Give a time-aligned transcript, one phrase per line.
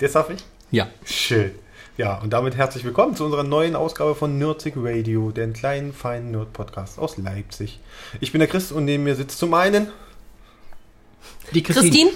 [0.00, 0.42] Der darf ich?
[0.70, 0.88] Ja.
[1.04, 1.50] Schön.
[1.98, 6.30] Ja, und damit herzlich willkommen zu unserer neuen Ausgabe von Nerdsig Radio, den kleinen, feinen
[6.30, 7.80] Nerd-Podcast aus Leipzig.
[8.18, 9.88] Ich bin der Chris und neben mir sitzt zum einen
[11.52, 12.12] Die Christine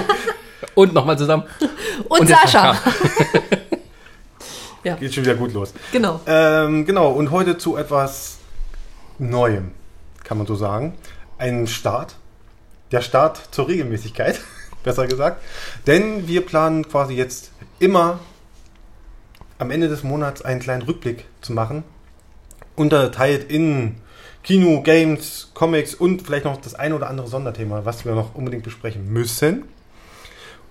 [0.74, 1.44] Und nochmal zusammen.
[2.10, 2.76] und, Und Sascha.
[4.84, 5.72] ja, Geht schon wieder gut los.
[5.92, 6.20] genau.
[6.26, 8.36] Ähm, genau, und heute zu etwas
[9.18, 9.70] Neuem,
[10.24, 10.92] kann man so sagen.
[11.38, 12.16] Ein Start.
[12.92, 14.40] Der Start zur Regelmäßigkeit,
[14.84, 15.42] besser gesagt.
[15.88, 18.20] Denn wir planen quasi jetzt immer
[19.58, 21.82] am Ende des Monats einen kleinen Rückblick zu machen.
[22.76, 23.96] Unterteilt in
[24.42, 28.62] Kino, Games, Comics und vielleicht noch das ein oder andere Sonderthema, was wir noch unbedingt
[28.62, 29.64] besprechen müssen.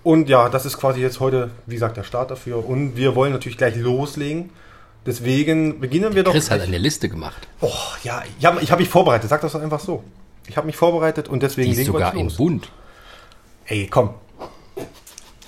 [0.02, 2.66] Und ja, das ist quasi jetzt heute, wie gesagt, der Start dafür.
[2.66, 4.50] Und wir wollen natürlich gleich loslegen.
[5.06, 6.32] Deswegen beginnen wir doch.
[6.32, 7.48] Chris hat eine Liste gemacht.
[7.60, 9.28] Oh, ja, ich habe ich hab mich vorbereitet.
[9.28, 10.04] Sag das doch einfach so.
[10.46, 12.70] Ich habe mich vorbereitet und deswegen Die ist sogar in bunt.
[13.66, 14.14] Ey, komm.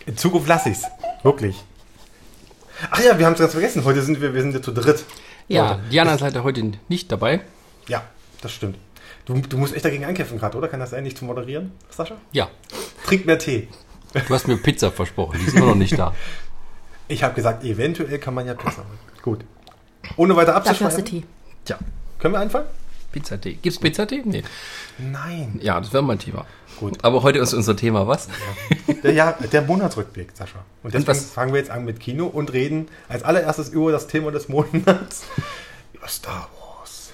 [0.07, 0.85] In Zukunft lass ich's.
[1.23, 1.63] Wirklich.
[2.91, 3.85] Ach ja, wir haben es ganz vergessen.
[3.85, 5.05] Heute sind wir, wir sind ja zu dritt.
[5.49, 5.83] Ja, Leute.
[5.91, 7.41] Diana ist leider heute nicht dabei.
[7.89, 8.03] Ja,
[8.43, 8.77] das stimmt.
[9.25, 10.69] Du, du musst echt dagegen ankämpfen gerade, oder?
[10.69, 12.17] Kann das sein, nicht zu moderieren, Sascha?
[12.33, 12.49] Ja,
[13.07, 13.69] Trink mehr Tee.
[14.13, 15.39] du hast mir Pizza versprochen.
[15.41, 16.15] Die ist immer noch nicht da.
[17.09, 18.99] Ich habe gesagt, eventuell kann man ja Pizza holen.
[19.23, 19.45] Gut.
[20.17, 21.05] Ohne weiter abzuschweifen.
[21.05, 21.23] Tee.
[21.65, 21.79] Tja,
[22.19, 22.67] Können wir anfangen?
[23.13, 23.55] Pizzatee.
[23.63, 24.23] Gibt's Pizzatee?
[24.25, 24.43] Nee.
[24.99, 25.61] Nein.
[25.63, 26.45] Ja, das wäre mein Thema.
[26.79, 26.99] Gut.
[27.03, 28.29] Aber heute ist unser Thema was?
[29.03, 30.59] Der, ja, der Monatsrückblick, Sascha.
[30.83, 34.07] Und deswegen was- fangen wir jetzt an mit Kino und reden als allererstes über das
[34.07, 35.23] Thema des Monats.
[35.95, 37.11] Über Star Wars.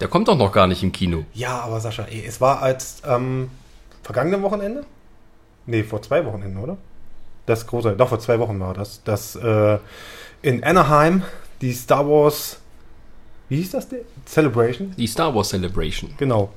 [0.00, 1.24] Der kommt doch noch gar nicht im Kino.
[1.34, 3.50] Ja, aber Sascha, ey, es war als ähm,
[4.02, 4.84] vergangenen Wochenende?
[5.66, 6.76] Nee, vor zwei Wochenenden, oder?
[7.46, 9.02] Das große, doch vor zwei Wochen war das.
[9.04, 9.78] Das äh,
[10.42, 11.22] in Anaheim
[11.60, 12.58] die Star Wars,
[13.48, 14.00] wie hieß das denn?
[14.26, 14.94] Celebration?
[14.96, 16.14] Die Star Wars Celebration.
[16.18, 16.52] Genau,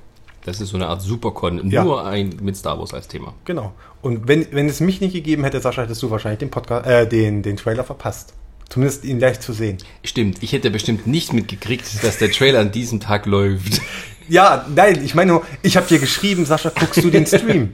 [0.46, 1.84] Das ist so eine Art Supercon, Ja.
[1.84, 3.34] nur ein mit Star Wars als Thema.
[3.46, 3.74] genau.
[4.02, 7.08] Und wenn, wenn es mich nicht gegeben hätte, Sascha, hättest du wahrscheinlich den Podcast, äh,
[7.08, 8.34] den, den Trailer verpasst.
[8.68, 9.78] Zumindest ihn gleich zu sehen.
[10.04, 13.82] Stimmt, ich hätte bestimmt nicht mitgekriegt, dass der Trailer an diesem Tag läuft.
[14.30, 17.74] Ja, nein, ich meine nur, ich habe dir geschrieben, Sascha, guckst du den Stream?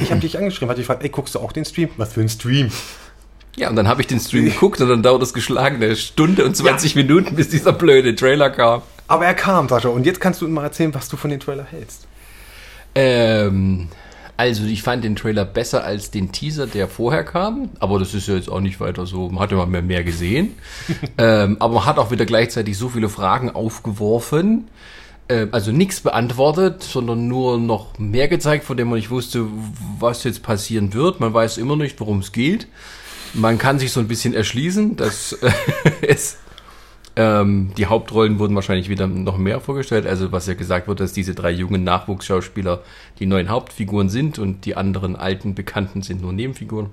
[0.00, 1.88] Ich habe dich angeschrieben, hatte dich gefragt, ey, guckst du auch den Stream?
[1.98, 2.70] Was für ein Stream?
[3.54, 6.56] Ja, und dann habe ich den Stream geguckt und dann dauert es geschlagene Stunde und
[6.56, 8.82] 20 Minuten, bis dieser blöde Trailer kam.
[9.08, 11.64] Aber er kam, Sascha, und jetzt kannst du mal erzählen, was du von dem Trailer
[11.64, 12.06] hältst.
[12.94, 13.88] Ähm,
[14.36, 18.28] also ich fand den Trailer besser als den Teaser, der vorher kam, aber das ist
[18.28, 20.54] ja jetzt auch nicht weiter so, man hat ja mal mehr, mehr gesehen.
[21.18, 24.68] ähm, aber man hat auch wieder gleichzeitig so viele Fragen aufgeworfen,
[25.28, 29.46] ähm, also nichts beantwortet, sondern nur noch mehr gezeigt, von dem man nicht wusste,
[29.98, 31.20] was jetzt passieren wird.
[31.20, 32.66] Man weiß immer nicht, worum es geht.
[33.32, 35.50] Man kann sich so ein bisschen erschließen, dass äh,
[36.06, 36.38] es
[37.16, 40.06] ähm, die Hauptrollen wurden wahrscheinlich wieder noch mehr vorgestellt.
[40.06, 42.82] Also was ja gesagt wird, dass diese drei jungen Nachwuchsschauspieler
[43.18, 46.90] die neuen Hauptfiguren sind und die anderen alten Bekannten sind nur Nebenfiguren.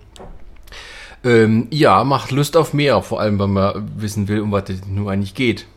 [1.25, 4.85] Ähm, ja, macht Lust auf mehr, vor allem wenn man wissen will, um was es
[4.87, 5.67] nur eigentlich geht.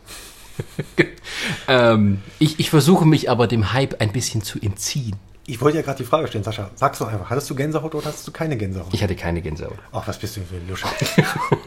[1.69, 5.17] ähm, ich, ich versuche mich aber dem Hype ein bisschen zu entziehen.
[5.49, 8.07] Ich wollte ja gerade die Frage stellen, Sascha, sag's doch einfach, hattest du Gänsehaut oder
[8.07, 8.89] hattest du keine Gänsehaut?
[8.93, 9.79] Ich hatte keine Gänsehaut.
[9.93, 10.89] Ach, was bist du für ein Luscher?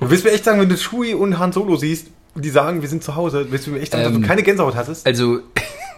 [0.01, 2.89] du willst mir echt sagen, wenn du Shui und Han Solo siehst, die sagen, wir
[2.89, 5.05] sind zu Hause, willst du mir echt sagen, dass Ähm, du keine Gänsehaut hattest?
[5.05, 5.39] Also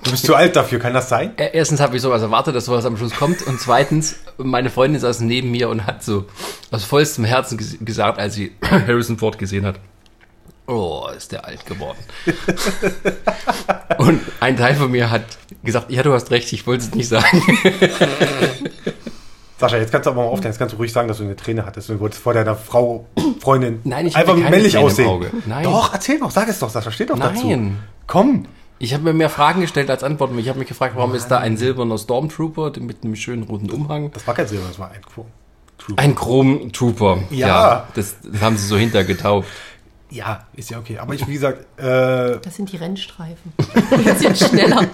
[0.04, 1.38] Du bist zu alt dafür, kann das sein?
[1.38, 3.46] Äh, Erstens habe ich sowas erwartet, dass sowas am Schluss kommt.
[3.46, 6.26] Und zweitens, meine Freundin saß neben mir und hat so
[6.72, 9.76] aus vollstem Herzen ges gesagt, als sie Harrison Ford gesehen hat.
[10.66, 12.00] Oh, ist der alt geworden.
[14.00, 15.26] und ein Teil von mir hat
[15.64, 17.44] gesagt, ja, du hast recht, ich wollte es nicht sagen.
[19.62, 21.36] Sascha, jetzt kannst du aber mal aufklären, jetzt kannst du ruhig sagen, dass du eine
[21.36, 23.06] Träne hattest und du wolltest vor deiner Frau,
[23.40, 25.08] Freundin Nein, ich einfach männlich Träne aussehen.
[25.08, 25.32] Auge.
[25.46, 25.64] Nein.
[25.64, 27.48] Doch, erzähl doch, sag es doch, Sascha, steht doch dazu.
[27.48, 27.78] Nein.
[28.08, 28.46] Komm.
[28.80, 30.38] Ich habe mir mehr Fragen gestellt als Antworten.
[30.40, 34.12] Ich habe mich gefragt, warum ist da ein silberner Stormtrooper mit einem schönen roten Umhang?
[34.12, 35.28] Das war kein Silber, das war ein Quo.
[35.78, 35.98] True.
[35.98, 37.20] Ein Chrome-Trooper.
[37.30, 37.88] Ja.
[37.96, 39.50] das, das haben sie so hintergetauft.
[40.14, 40.98] Ja, ist ja okay.
[40.98, 43.54] Aber ich, wie gesagt, äh, Das sind die Rennstreifen.
[43.98, 44.86] Die sind schneller.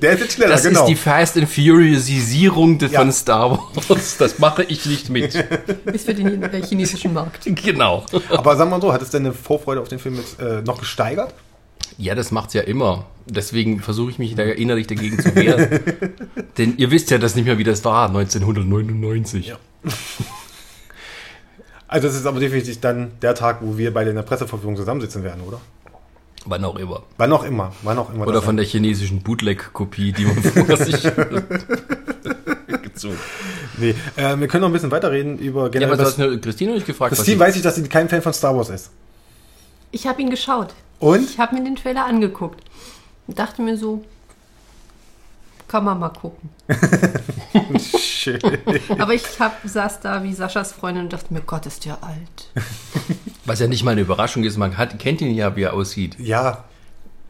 [0.00, 0.80] der ist jetzt schneller, Das genau.
[0.82, 3.00] ist die Fast and Furiousierung de- Ja.
[3.00, 4.16] von Star Wars.
[4.18, 5.32] Das mache ich nicht mit.
[5.84, 7.44] Bis für den chinesischen Markt.
[7.62, 8.06] genau.
[8.30, 11.34] aber sag mal so, hat es deine Vorfreude auf den Film jetzt äh, noch gesteigert?
[11.98, 13.04] Ja, das macht's ja immer.
[13.26, 15.80] Deswegen versuche ich mich da innerlich dagegen zu wehren.
[16.56, 19.48] Denn ihr wisst ja das nicht mehr, wie das war, 1999.
[19.48, 19.56] Ja.
[21.92, 25.22] Also es ist aber definitiv dann der Tag, wo wir beide in der Presseverführung zusammensitzen
[25.24, 25.60] werden, oder?
[26.46, 27.02] Wann auch immer.
[27.18, 28.26] Wann auch immer, wann auch immer.
[28.26, 31.02] Oder von der chinesischen Bootleg-Kopie, die man vor sich
[32.82, 33.18] gezogen.
[33.78, 35.88] Nee, äh, wir können noch ein bisschen weiterreden über Ja, generell.
[35.92, 37.14] aber du was, hast nur Christine nicht gefragt.
[37.14, 38.90] Christine sie- weiß ich, dass sie kein Fan von Star Wars ist.
[39.90, 40.74] Ich habe ihn geschaut.
[40.98, 41.28] Und?
[41.30, 42.64] Ich habe mir den Trailer angeguckt.
[43.26, 44.02] Und dachte mir so,
[45.68, 46.48] kann man mal gucken.
[48.22, 48.40] Schön.
[48.98, 52.50] Aber ich hab, saß da wie Saschas Freundin und dachte mir, Gott, ist der alt.
[53.44, 56.16] Was ja nicht mal eine Überraschung ist, man hat, kennt ihn ja, wie er aussieht.
[56.20, 56.64] Ja,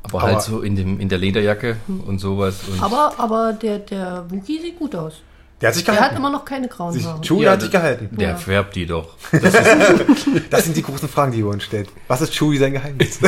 [0.03, 2.61] Aber, Aber- halt so in, dem, in der Lederjacke und sowas.
[2.71, 5.23] Und Aber, aber der, der Wookie sieht gut aus.
[5.63, 6.17] der hat sich Der hat gehalten.
[6.19, 7.21] immer noch keine grauen Haare.
[7.23, 8.17] Chewie Ja, hat sich das- gehalten.
[8.19, 8.37] der Ja.
[8.37, 9.17] färbt die doch.
[10.51, 11.89] Das sind die großen Fragen, die wir uns stellen.
[12.09, 13.19] Was ist Chewie sein Geheimnis?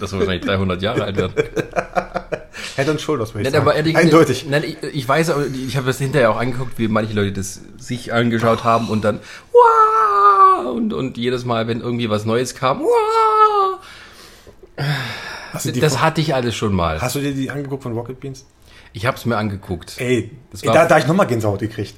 [0.00, 1.34] Das soll wahrscheinlich 300 Jahre alt werden.
[2.76, 3.76] Head and Shoulders, würde ich Nein, sagen.
[3.76, 4.46] ehrlich, Eindeutig.
[4.48, 7.60] Nein, ich, ich weiß, aber ich habe das hinterher auch angeguckt, wie manche Leute das
[7.78, 9.20] sich angeschaut haben und dann
[9.52, 13.78] wow, und, und jedes Mal, wenn irgendwie was Neues kam, wow,
[15.80, 17.00] das hatte ich alles schon mal.
[17.00, 18.44] hast du dir die angeguckt von Rocket Beans?
[18.96, 19.96] Ich habe es mir angeguckt.
[19.98, 21.94] Ey, Das ey da, da ich nochmal Gänsehaut gekriegt.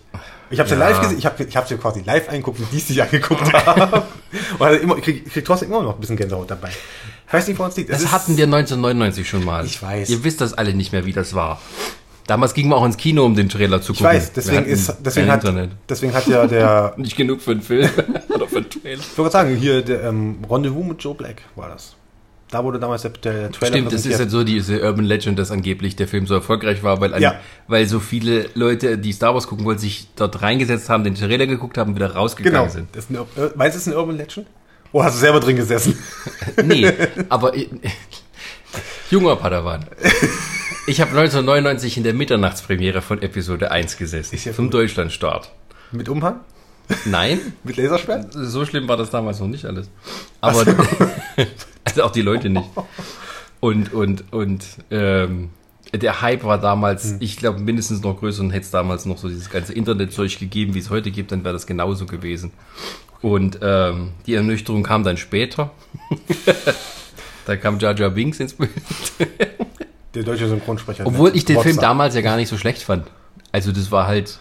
[0.50, 0.76] Ich habe ja.
[0.76, 0.88] Ja.
[0.88, 3.52] live gesehen, ich habe ich hab's ja quasi live angeguckt, wie die es sich angeguckt
[3.52, 4.02] haben.
[4.58, 6.70] Und also immer, ich krieg, ich krieg trotzdem immer noch ein bisschen Gänsehaut dabei.
[7.28, 7.90] Ich weiß nicht, woran es liegt.
[7.90, 9.66] Das ist- hatten wir 1999 schon mal.
[9.66, 10.08] Ich weiß.
[10.08, 11.60] Ihr wisst das alle nicht mehr, wie das war.
[12.28, 14.14] Damals gingen wir auch ins Kino, um den Trailer zu Ich gucken.
[14.14, 15.70] weiß, Wir deswegen ist, deswegen hat, Internet.
[15.88, 17.88] deswegen hat ja der, Nicht genug für einen Film
[18.34, 19.00] oder für einen Trailer.
[19.00, 21.95] ich wollte sagen, hier der ähm, Rendezvous mit Joe Black war das.
[22.50, 25.50] Da wurde damals der, der Trailer Stimmt, das ist halt so diese Urban Legend, dass
[25.50, 27.40] angeblich der Film so erfolgreich war, weil, an, Ja.
[27.66, 31.46] weil so viele Leute, die Star Wars gucken wollten, sich dort reingesetzt haben, den Trailer
[31.48, 32.72] geguckt haben und wieder rausgegangen Genau.
[32.72, 32.88] sind.
[32.94, 34.46] Das ist ein, Ur- äh, meinst du, es ist eine Urban Legend?
[34.92, 35.98] Oh, hast du selber drin gesessen?
[36.64, 36.92] Nee,
[37.28, 37.52] aber
[39.10, 39.84] junger Padawan.
[40.86, 44.70] Ich habe 1999 in der Mitternachtspremiere von Episode 1 gesessen, Ist ja zum.
[44.70, 45.50] Deutschlandstart.
[45.90, 46.40] Mit Umhang?
[47.04, 48.32] Nein, Mit Laserschwert?
[48.32, 49.88] so schlimm war das damals noch nicht alles.
[50.40, 50.64] Aber
[51.84, 52.68] also auch die Leute nicht.
[53.60, 55.50] Und und und ähm,
[55.94, 59.28] der Hype war damals, ich glaube, mindestens noch größer und hätte es damals noch so
[59.28, 62.52] dieses ganze Internetzeug gegeben, wie es heute gibt, dann wäre das genauso gewesen.
[63.22, 65.70] Und ähm, die Ernüchterung kam dann später.
[67.46, 68.70] da kam Jar Jar Binks ins Bild.
[70.14, 71.06] Der deutsche Synchronsprecher.
[71.06, 71.60] Obwohl ich den.
[71.60, 73.06] Film damals ja gar nicht so schlecht fand.
[73.52, 74.38] Also das war halt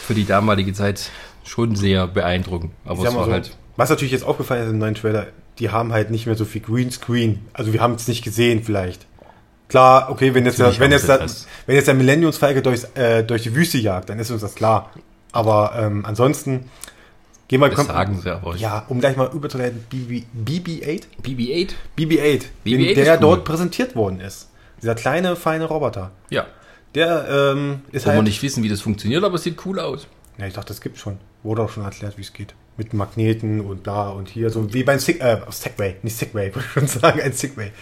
[0.00, 1.10] für die damalige Zeit
[1.44, 2.72] schon sehr beeindruckend.
[2.84, 5.26] Aber es war so, halt Was natürlich jetzt aufgefallen ist im neuen Trailer,
[5.58, 7.40] die haben halt nicht mehr so viel Greenscreen.
[7.52, 9.06] Also wir haben es nicht gesehen vielleicht.
[9.68, 11.46] Klar, okay, wenn jetzt, der, Natürlich wenn jetzt, das.
[11.66, 14.90] wenn jetzt der Millenniumsfalke durchs, äh, durch die Wüste jagt, dann ist uns das klar.
[15.30, 16.68] Aber ähm, ansonsten
[17.46, 18.56] gehen wir Das sagen sie aber.
[18.56, 21.02] Ja, um gleich mal überzuleiten, BB, BB-8?
[21.22, 21.70] BB-8?
[21.96, 23.20] BB-8, BB-8 der cool.
[23.20, 24.48] dort präsentiert worden ist.
[24.82, 26.10] Dieser kleine, feine Roboter.
[26.30, 26.46] Ja.
[26.94, 28.24] Der ähm, ist Wo wir halt...
[28.24, 30.08] nicht wissen, wie das funktioniert, aber es sieht cool aus.
[30.38, 31.18] Ja, ich dachte, das gibt schon.
[31.42, 32.54] Wurde auch schon erklärt, wie es geht.
[32.76, 34.50] Mit Magneten und da und hier.
[34.50, 35.96] So wie beim Sig äh, Segway.
[36.02, 37.20] Nicht Segway, würde ich schon sagen.
[37.20, 37.72] Ein Segway.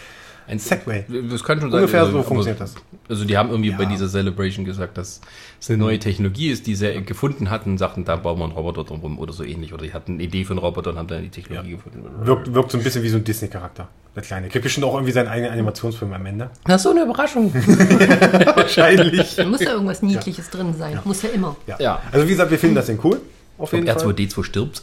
[0.49, 1.05] Ein Segway.
[1.29, 1.79] Das kann schon sein.
[1.81, 2.73] Ungefähr also, so aber- funktioniert das.
[3.07, 3.89] Also die haben irgendwie bei Ja.
[3.89, 5.21] dieser Celebration gesagt, dass
[5.59, 8.83] es eine neue Technologie ist, die sie gefunden hatten, sagten, da bauen wir einen Roboter
[8.83, 9.73] drum oder so ähnlich.
[9.73, 12.03] Oder die hatten eine Idee für einen Roboter und haben dann die Technologie gefunden.
[12.25, 13.87] Wirkt, wirkt so ein bisschen wie so ein Disney-Charakter.
[14.15, 14.47] Der Kleine.
[14.49, 16.49] Kriegt bestimmt auch irgendwie seinen eigenen Animationsfilm am Ende.
[16.65, 17.53] Das ist so eine Überraschung.
[18.55, 19.35] Wahrscheinlich.
[19.35, 20.99] Da muss ja irgendwas Niedliches drin sein.
[21.05, 21.55] Muss ja immer.
[21.67, 21.77] Ja.
[21.79, 22.01] Ja.
[22.11, 23.21] Also wie gesagt, wir finden das Ding cool.
[23.59, 23.97] Auf Ob jeden Fall.
[24.11, 24.81] R2D2 stirbt.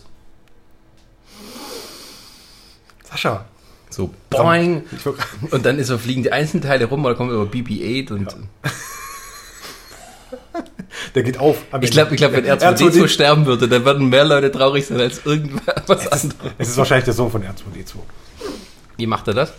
[3.04, 3.44] Sascha.
[3.96, 4.84] So, boing.
[5.50, 8.36] Und dann ist so fliegen die Einzelteile rum, oder kommen über BB-8 und
[11.14, 11.56] Der geht auf.
[11.80, 15.00] ich glaube, ich glaub, wenn R2D2 R2D2 sterben würde, dann würden mehr Leute traurig sein
[15.00, 16.34] als irgendwas anderes.
[16.58, 17.94] es ist wahrscheinlich der Sohn von R2D2.
[18.98, 19.52] Wie macht er das?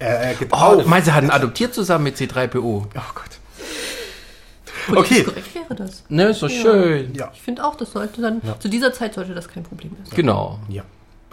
[0.00, 0.86] Er, er geht Oh, auf.
[0.86, 2.58] meinst du, er hat ihn adoptiert zusammen mit C3PO?
[2.58, 3.24] Oh Gott.
[4.88, 5.22] Politisch Okay.
[5.24, 6.02] korrekt wäre das.
[6.08, 7.14] Ne, ist doch schön.
[7.14, 7.30] Ja.
[7.32, 10.16] Ich finde auch, das sollte dann, zu dieser Zeit sollte das kein Problem sein.
[10.16, 10.58] Genau.
[10.68, 10.82] Ja.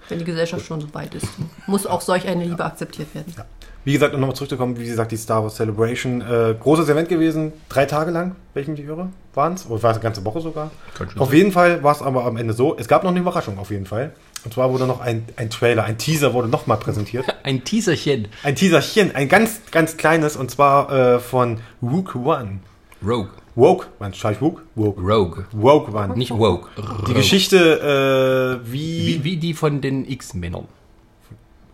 [0.09, 1.27] Wenn die Gesellschaft schon so weit ist,
[1.67, 3.33] muss auch solch eine Liebe akzeptiert werden.
[3.37, 3.45] Ja.
[3.85, 7.53] Wie gesagt, um nochmal zurückzukommen, wie gesagt, die Star Wars Celebration, äh, großes Event gewesen,
[7.69, 10.41] drei Tage lang, wenn ich mich irre, waren es, oder war es eine ganze Woche
[10.41, 10.71] sogar.
[11.17, 11.37] Auf sein.
[11.37, 13.85] jeden Fall war es aber am Ende so, es gab noch eine Überraschung auf jeden
[13.85, 14.11] Fall.
[14.43, 17.25] Und zwar wurde noch ein, ein Trailer, ein Teaser wurde nochmal präsentiert.
[17.43, 18.27] Ein Teaserchen.
[18.43, 22.59] Ein Teaserchen, ein ganz, ganz kleines, und zwar äh, von Rook One.
[23.05, 23.29] Rogue.
[23.55, 24.61] Woke, man schreibt Woke?
[24.75, 25.01] Woke.
[25.01, 25.45] Rogue.
[25.51, 26.15] Woke One.
[26.15, 26.69] Nicht Woke.
[26.77, 27.13] Die Rogue.
[27.13, 29.07] Geschichte, äh, wie...
[29.07, 30.67] Wie, wie die von den X-Männern.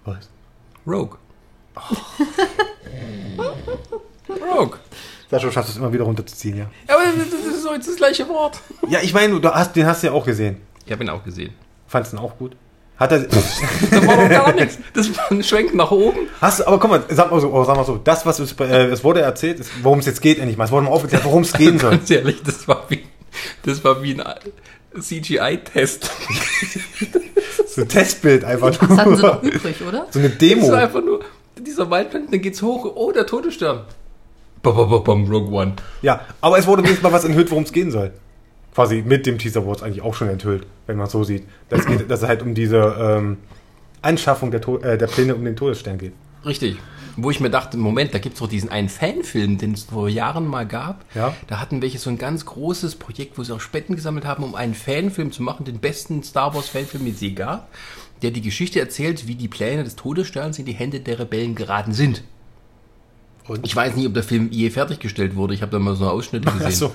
[0.06, 0.30] Was?
[0.88, 1.18] Rogue.
[4.30, 4.80] Rogue.
[5.30, 6.70] Sascha, du schaffst es immer wieder runterzuziehen, ja.
[6.88, 8.62] Aber das ist so jetzt das gleiche Wort.
[8.88, 10.62] Ja, ich meine, du hast, den hast du ja auch gesehen.
[10.86, 11.54] Ich habe ihn auch gesehen.
[11.88, 12.56] Fandest du ihn auch gut?
[12.98, 13.20] Hat er...
[13.20, 14.78] Da war doch gar nichts.
[14.94, 16.28] Das war ein Schwenk nach oben.
[16.40, 18.54] Hast du, aber guck mal, sag mal so, oh, sag mal so, das, was es,
[18.60, 20.66] äh, es wurde erzählt, ist, worum es jetzt geht, endlich mal.
[20.66, 21.92] Es wurde mal aufgeklärt, worum es gehen soll.
[21.98, 23.04] Ganz ehrlich, das war wie,
[23.64, 26.10] das war wie ein CGI-Test.
[27.68, 30.08] So ein Testbild einfach Das hatten sie noch übrig, oder?
[30.10, 30.72] So eine Das Demo.
[30.72, 31.20] war einfach nur
[31.60, 32.90] dieser Waldplanet, dann geht's hoch.
[32.96, 33.82] Oh, der Todesstern.
[34.62, 35.74] Bam, bam, bam, Rogue One.
[36.02, 38.14] Ja, aber es wurde wenigstens mal was enthüllt, worum es gehen soll.
[38.76, 41.44] Quasi mit dem Teaser es eigentlich auch schon enthüllt, wenn man es so sieht.
[41.70, 43.38] Dass, geht, dass es halt um diese ähm,
[44.02, 46.14] Anschaffung der, To- äh, der Pläne um den Todesstern geht.
[46.46, 46.78] Richtig.
[47.18, 50.10] Wo ich mir dachte, Moment, da gibt es doch diesen einen Fanfilm, den es vor
[50.10, 51.06] Jahren mal gab.
[51.16, 51.34] Ja.
[51.48, 54.54] Da hatten welche so ein ganz großes Projekt, wo sie auch Spenden gesammelt haben, um
[54.54, 57.70] einen Fanfilm zu machen, den besten Star Wars Fanfilm, den es je gab,
[58.22, 61.94] der die Geschichte erzählt, wie die Pläne des Todessterns in die Hände der Rebellen geraten
[61.94, 62.22] sind.
[63.48, 63.66] Und?
[63.66, 65.54] Ich weiß nicht, ob der Film je fertiggestellt wurde.
[65.54, 66.68] Ich habe da mal so Ausschnitte gesehen.
[66.68, 66.94] Achso.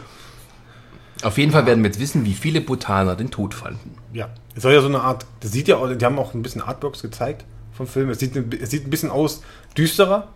[1.22, 3.94] Auf jeden Fall werden wir jetzt wissen, wie viele Botaner den Tod fanden.
[4.12, 4.30] Ja.
[4.54, 6.62] Es soll ja so eine Art, das sieht ja, auch- die haben auch ein bisschen
[6.62, 8.08] Artworks gezeigt vom Film.
[8.10, 9.42] Es sieht, ein- es sieht ein bisschen aus,
[9.76, 10.28] düsterer.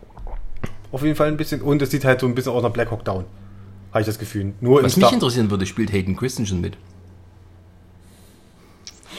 [0.93, 1.63] Auf jeden Fall ein bisschen.
[1.63, 3.25] Und es sieht halt so ein bisschen aus nach Black Hawk Down.
[3.91, 4.53] Habe ich das Gefühl.
[4.61, 6.77] Nur Was mich Star interessieren würde, spielt Hayden Christensen mit.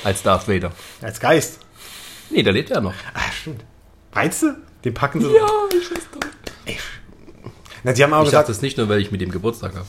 [0.04, 0.72] Als Darth Vader.
[1.02, 1.60] als Geist.
[2.30, 2.94] Nee, da lebt er noch.
[3.14, 3.64] Ah, stimmt.
[4.14, 4.56] Meinst du?
[4.84, 5.28] Den packen sie.
[5.28, 6.76] ich weiß doch.
[7.84, 9.76] Na, die haben aber Ich sage gesagt, das nicht nur, weil ich mit dem Geburtstag
[9.76, 9.86] habe.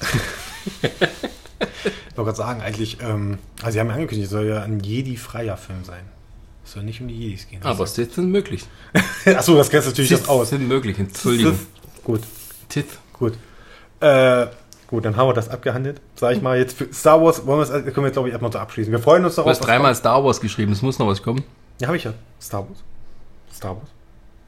[0.82, 5.56] ich wollte gerade sagen, eigentlich, ähm, also sie haben angekündigt, es soll ja ein Jedi-freier
[5.56, 6.02] Film sein.
[6.64, 7.60] Es soll nicht um die Jedis gehen.
[7.64, 8.64] Aber Sith sind möglich.
[9.26, 10.50] Achso, das kennst natürlich das Sith aus.
[10.50, 10.98] sind möglich.
[10.98, 11.58] Entschuldigung.
[12.04, 12.20] Gut,
[12.68, 12.86] Tith.
[13.12, 13.34] gut.
[14.00, 14.46] Äh,
[14.86, 16.00] gut, dann haben wir das abgehandelt.
[16.16, 18.32] Sag ich mal, jetzt für Star Wars wollen wir es, können wir jetzt glaube ich
[18.32, 18.92] erstmal so abschließen.
[18.92, 19.50] Wir freuen uns Du darauf.
[19.58, 21.42] hast dreimal Star Wars geschrieben, es muss noch was kommen.
[21.80, 22.14] Ja, habe ich ja.
[22.40, 22.78] Star Wars.
[23.52, 23.88] Star Wars.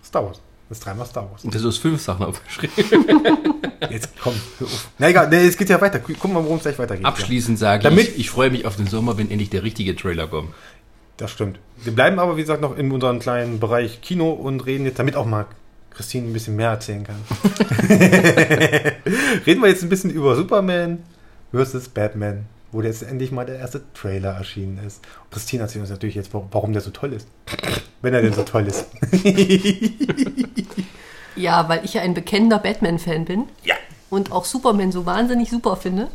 [0.04, 0.40] Star Wars.
[0.68, 1.44] Das ist dreimal Star Wars.
[1.44, 2.75] Und du hast fünf Sachen aufgeschrieben.
[3.90, 4.88] Jetzt komm, hör auf.
[4.99, 5.99] Na egal, nee, es geht ja weiter.
[6.00, 7.04] Guck mal, worum es gleich weitergeht.
[7.04, 10.26] Abschließend sage Damit- ich, ich freue mich auf den Sommer, wenn endlich der richtige Trailer
[10.26, 10.54] kommt.
[11.16, 11.59] Das stimmt.
[11.83, 15.16] Wir bleiben aber, wie gesagt, noch in unserem kleinen Bereich Kino und reden jetzt, damit
[15.16, 15.47] auch mal
[15.90, 17.16] Christine ein bisschen mehr erzählen kann.
[19.47, 21.04] reden wir jetzt ein bisschen über Superman
[21.52, 21.88] vs.
[21.90, 25.02] Batman, wo jetzt endlich mal der erste Trailer erschienen ist.
[25.25, 27.28] Und Christine erzählt uns natürlich jetzt, warum der so toll ist.
[28.05, 28.87] Wenn er denn so toll ist.
[31.37, 33.45] Ja, weil ich ja ein bekennender Batman-Fan bin.
[33.65, 33.75] Ja.
[34.09, 36.09] Und auch Superman so wahnsinnig super finde.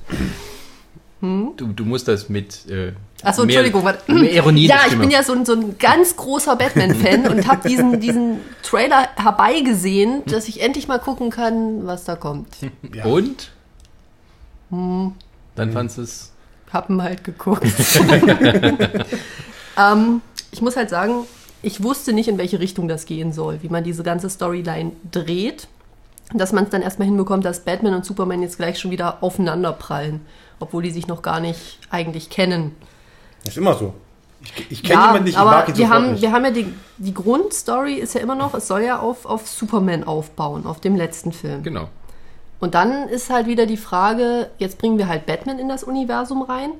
[1.21, 2.65] Du, du musst das mit.
[2.69, 2.93] Äh,
[3.23, 3.83] Achso, mehr- Entschuldigung.
[3.83, 4.09] Warte.
[4.13, 7.67] Mehr Ironie ja, ich bin ja so ein, so ein ganz großer Batman-Fan und habe
[7.67, 12.47] diesen, diesen Trailer herbeigesehen, dass ich endlich mal gucken kann, was da kommt.
[12.93, 13.03] Ja.
[13.03, 13.51] Und?
[14.69, 15.13] Hm.
[15.55, 16.31] Dann fandst du es.
[16.71, 17.65] Hab ihn halt geguckt.
[19.77, 21.25] ähm, ich muss halt sagen,
[21.61, 25.67] ich wusste nicht, in welche Richtung das gehen soll, wie man diese ganze Storyline dreht.
[26.31, 29.73] Dass man es dann erstmal hinbekommt, dass Batman und Superman jetzt gleich schon wieder aufeinander
[29.73, 30.21] prallen,
[30.59, 32.75] obwohl die sich noch gar nicht eigentlich kennen.
[33.45, 33.95] Ist immer so.
[34.41, 36.21] Ich, ich kenne jemanden nicht, ich aber mag ihn wir haben, nicht.
[36.21, 39.47] wir haben ja die, die Grundstory ist ja immer noch, es soll ja auf, auf
[39.47, 41.63] Superman aufbauen, auf dem letzten Film.
[41.63, 41.89] Genau.
[42.59, 46.41] Und dann ist halt wieder die Frage, jetzt bringen wir halt Batman in das Universum
[46.41, 46.71] rein.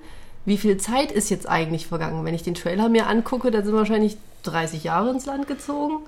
[0.45, 2.24] Wie viel Zeit ist jetzt eigentlich vergangen?
[2.24, 6.00] Wenn ich den Trailer mir angucke, da sind wahrscheinlich 30 Jahre ins Land gezogen.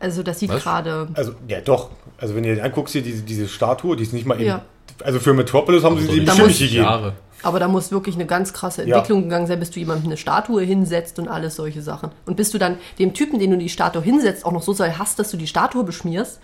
[0.00, 1.08] Also das sieht gerade.
[1.14, 1.90] Also, ja, doch.
[2.18, 4.46] Also, wenn ihr dir anguckst, hier diese, diese Statue, die ist nicht mal in.
[4.46, 4.62] Ja.
[5.04, 6.84] Also, für Metropolis haben sie die Da bestimmt muss- nicht gegeben.
[6.84, 7.12] Jahre.
[7.44, 8.96] Aber da muss wirklich eine ganz krasse Ja.
[8.98, 12.10] Entwicklung gegangen sein, bis du jemandem eine Statue hinsetzt und alles solche Sachen.
[12.26, 14.96] Und bis du dann dem Typen, den du die Statue hinsetzt, auch noch so sehr
[14.98, 16.38] hast, dass du die Statue beschmierst.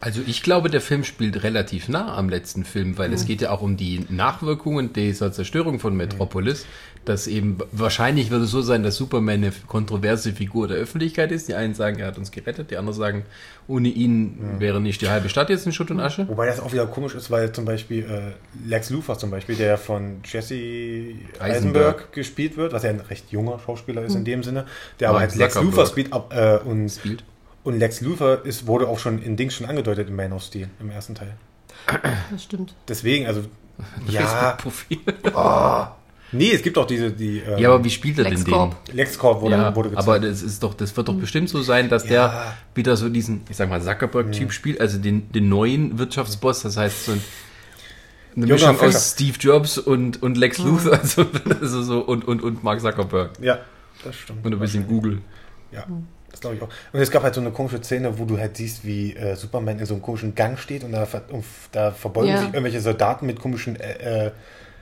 [0.00, 3.14] Also ich glaube, der Film spielt relativ nah am letzten Film, weil Mhm.
[3.14, 6.66] es geht ja auch um die Nachwirkungen dieser Zerstörung von Metropolis.
[7.04, 11.48] Dass eben wahrscheinlich wird es so sein, dass Superman eine kontroverse Figur der Öffentlichkeit ist.
[11.48, 13.24] Die einen sagen, er hat uns gerettet, die anderen sagen,
[13.66, 16.28] ohne ihn wäre nicht die halbe Stadt jetzt in Schutt und Asche.
[16.28, 19.78] Wobei das auch wieder komisch ist, weil zum Beispiel äh, Lex Luthor zum Beispiel, der
[19.78, 22.12] von Jesse Eisenberg, Eisenberg.
[22.12, 24.66] gespielt wird, was ja ein recht junger Schauspieler ist in dem Sinne,
[25.00, 25.54] der aber halt Lex.
[25.54, 27.24] Luthor spielt ab, äh, und, Spielt.
[27.68, 30.68] Und Lex Luthor ist, wurde auch schon in Dings schon angedeutet im Man of Steel,
[30.80, 31.34] im ersten Teil.
[32.30, 32.74] Das stimmt.
[32.88, 33.42] Deswegen, also
[34.08, 34.98] ja, Facebook-Profil.
[36.32, 38.72] nee, es gibt auch diese, die ähm, Ja, aber wie spielt er denn den?
[38.92, 39.40] LexCorp.
[39.42, 40.08] Wurde, Ja, wurde gezeigt.
[40.08, 42.08] aber das ist doch, das wird doch bestimmt so sein, dass Ja.
[42.10, 46.76] der wieder so diesen, ich sag mal, Zuckerberg-Typ spielt, also den, den neuen Wirtschaftsboss, das
[46.76, 47.22] heißt so ein,
[48.36, 48.88] eine Mischung Fischer.
[48.96, 51.26] aus Steve Jobs und, und Lex Luthor, also,
[51.60, 53.32] also so, und, und, und Mark Zuckerberg.
[53.40, 53.58] ja,
[54.04, 54.44] das stimmt.
[54.44, 55.18] Und ein bisschen Google.
[55.70, 55.86] Ja,
[56.30, 56.68] das glaube ich auch.
[56.92, 59.78] Und es gab halt so eine komische Szene, wo du halt siehst, wie äh, Superman
[59.78, 62.38] in so einem komischen Gang steht und da, ver und da verbeugen Ja.
[62.38, 64.30] sich irgendwelche Soldaten mit komischen äh, äh,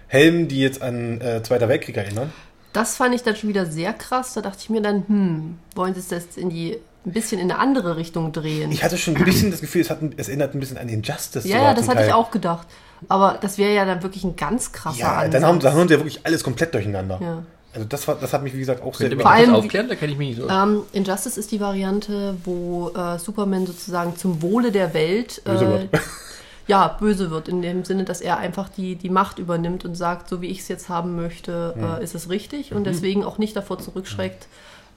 [0.09, 2.33] Helmen, die jetzt an äh, Zweiter Weltkrieg erinnern.
[2.73, 4.35] Das fand ich dann schon wieder sehr krass.
[4.35, 7.51] Da dachte ich mir dann, hm, wollen sie es jetzt in die ein bisschen in
[7.51, 8.71] eine andere Richtung drehen?
[8.73, 11.47] Ich hatte schon ein bisschen das Gefühl, es, hat, es erinnert ein bisschen an Injustice.
[11.49, 12.15] ja, ja, das hatte ich Teil.
[12.17, 12.67] auch gedacht.
[13.09, 15.33] Aber das wäre ja dann wirklich ein ganz krasser Ja, Ansatz.
[15.33, 17.19] dann haben, dann haben sie ja wirklich alles komplett durcheinander.
[17.23, 17.43] Ja.
[17.77, 19.89] Also das, war, das hat mich, wie gesagt, auch sehr Könnt ihr mich allem- aufklären?
[19.89, 20.49] Da kenne ich mich nicht so.
[20.49, 25.69] Ähm, Injustice ist die Variante, wo äh, Superman sozusagen zum Wohle der Welt Böse äh,
[25.69, 25.89] wird.
[26.67, 30.29] ja, böse wird, in dem Sinne, dass er einfach die, die Macht übernimmt und sagt,
[30.31, 33.55] so wie ich es jetzt haben möchte, äh, ist es richtig und deswegen auch nicht
[33.55, 34.49] davor zurückschreckt,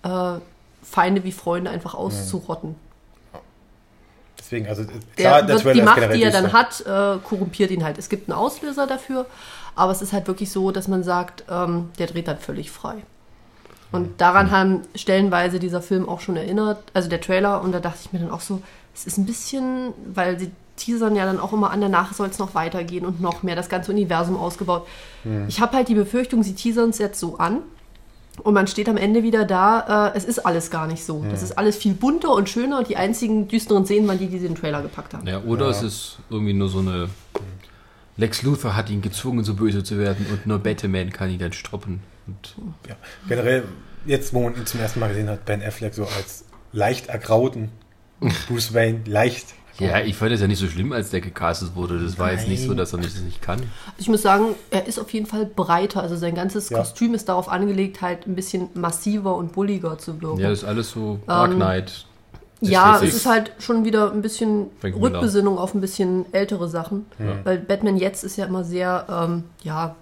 [0.03, 0.33] äh,
[0.81, 2.75] Feinde wie Freunde einfach auszurotten.
[4.49, 7.83] Deswegen, also Der, klar, der wird, die Macht, die er dann hat, äh, korrumpiert ihn
[7.83, 7.99] halt.
[7.99, 9.27] Es gibt einen Auslöser dafür,
[9.75, 12.95] aber es ist halt wirklich so, dass man sagt, ähm, der dreht dann völlig frei.
[13.91, 17.99] Und daran haben stellenweise dieser Film auch schon erinnert, also der Trailer, und da dachte
[18.05, 18.63] ich mir dann auch so,
[18.95, 22.39] es ist ein bisschen, weil sie teasern ja dann auch immer an, danach soll es
[22.39, 24.87] noch weitergehen und noch mehr, das ganze Universum ausgebaut.
[25.47, 27.61] Ich habe halt die Befürchtung, sie teasern es jetzt so an
[28.43, 31.25] und man steht am Ende wieder da, äh, es ist alles gar nicht so.
[31.29, 34.39] Das ist alles viel bunter und schöner und die einzigen düsteren Szenen waren die, die
[34.39, 35.27] sie in den Trailer gepackt haben.
[35.27, 37.09] Ja, oder es ist irgendwie nur so eine.
[38.17, 41.53] Lex Luthor hat ihn gezwungen, so böse zu werden und nur Batman kann ihn dann
[41.53, 42.01] stoppen.
[42.27, 42.55] Und
[42.87, 42.95] Ja.
[43.27, 43.63] Generell,
[44.05, 46.43] jetzt, wo man ihn zum ersten Mal gesehen hat, Ben Affleck so als
[46.73, 47.69] leicht ergrauten
[48.47, 49.53] Bruce Wayne, leicht.
[49.87, 51.99] Ja, ich fand es ja nicht so schlimm, als der gecastet wurde.
[51.99, 52.77] Das war jetzt nicht so, Nein.
[52.77, 53.61] dass er nicht, das nicht kann.
[53.97, 56.01] Ich muss sagen, er ist auf jeden Fall breiter.
[56.01, 56.79] Also sein ganzes Ja.
[56.79, 60.39] Kostüm ist darauf angelegt, halt ein bisschen massiver und bulliger zu wirken.
[60.39, 62.05] Ja, das ist alles so Dark Knight.
[62.61, 63.09] Ja, Ästhetik.
[63.09, 65.13] es ist halt schon wieder ein bisschen Frank Miller.
[65.15, 67.05] Rückbesinnung auf ein bisschen ältere Sachen.
[67.45, 69.95] Weil Batman jetzt ist ja immer sehr, ähm, ja,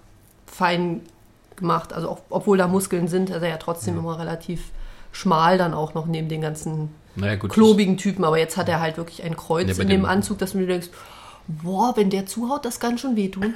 [0.47, 1.01] fein
[1.55, 1.93] gemacht.
[1.93, 4.71] Also auch, obwohl da Muskeln sind, ist er ja trotzdem immer relativ
[5.11, 7.51] schmal dann auch noch neben den ganzen Naja, gut.
[7.51, 8.23] klobigen Typen.
[8.23, 10.59] Aber jetzt hat er halt wirklich ein Kreuz Ja, in dem dem- Anzug, dass du
[10.59, 10.87] dir denkst,
[11.47, 13.53] boah, wenn der zuhaut, das kann schon wehtun.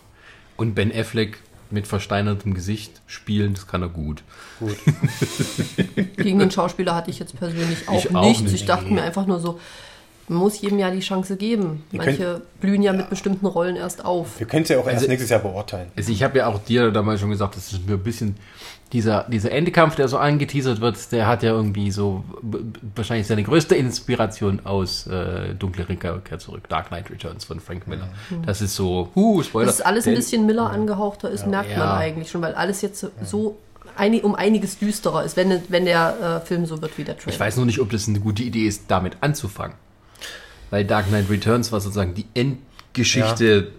[0.56, 1.38] Und Ben Affleck
[1.70, 4.22] mit versteinertem Gesicht spielen, das kann er gut.
[4.58, 4.76] Gut.
[6.16, 8.42] Gegen den Schauspieler hatte ich jetzt persönlich auch, Ich auch nichts.
[8.42, 8.54] nicht.
[8.54, 9.60] Ich dachte mir einfach nur so,
[10.28, 11.84] man muss jedem ja die Chance geben.
[11.92, 14.38] Manche blühen ja mit bestimmten Rollen erst auf.
[14.38, 15.90] Wir können es ja auch erst Also- nächstes Jahr beurteilen.
[15.96, 18.36] Also ich habe ja auch dir damals schon gesagt, das ist mir ein bisschen
[18.92, 22.24] dieser, dieser Endkampf, der so angeteasert wird, der hat ja irgendwie so
[22.96, 28.08] wahrscheinlich seine größte Inspiration aus äh, Dunkle Rückkehr zurück, Dark Knight Returns von Frank Miller.
[28.44, 29.66] Das ist so, huh, Spoiler.
[29.66, 31.96] Dass es alles ein bisschen Miller angehauchter ist, merkt man Ja.
[31.96, 33.56] eigentlich schon, weil alles jetzt so
[33.96, 37.34] einig, um einiges düsterer ist, wenn, wenn der äh, Film so wird wie der Trailer.
[37.34, 39.76] Ich weiß nur nicht, ob das eine gute Idee ist, damit anzufangen.
[40.70, 43.72] Weil Dark Knight Returns war sozusagen die Endgeschichte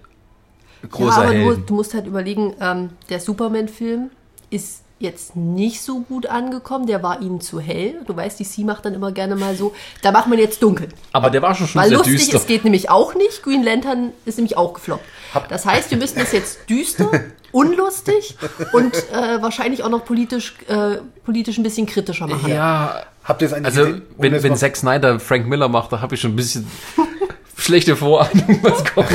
[0.83, 4.09] ja, großer aber du, du musst halt überlegen, ähm, der Superman-Film
[4.49, 7.95] ist jetzt nicht so gut angekommen, der war ihnen zu hell.
[8.07, 10.87] Du weißt, die C macht dann immer gerne mal so, da macht man jetzt dunkel.
[11.11, 12.37] Aber der war schon, schon Weil sehr lustig, düster.
[12.37, 13.43] es geht nämlich auch nicht.
[13.43, 15.03] Green Lantern ist nämlich auch gefloppt.
[15.49, 17.09] Das heißt, wir müssen das jetzt düster,
[17.51, 18.37] unlustig
[18.73, 22.49] und äh, wahrscheinlich auch noch politisch, äh, politisch ein bisschen kritischer machen.
[22.49, 24.01] ja, Habt ihr es eigentlich also gesehen?
[24.17, 26.35] Ohne wenn, jetzt wenn mal- Zack Snyder Frank Miller macht, da habe ich schon ein
[26.35, 26.67] bisschen
[27.57, 29.09] schlechte Vorahnung, was kommt.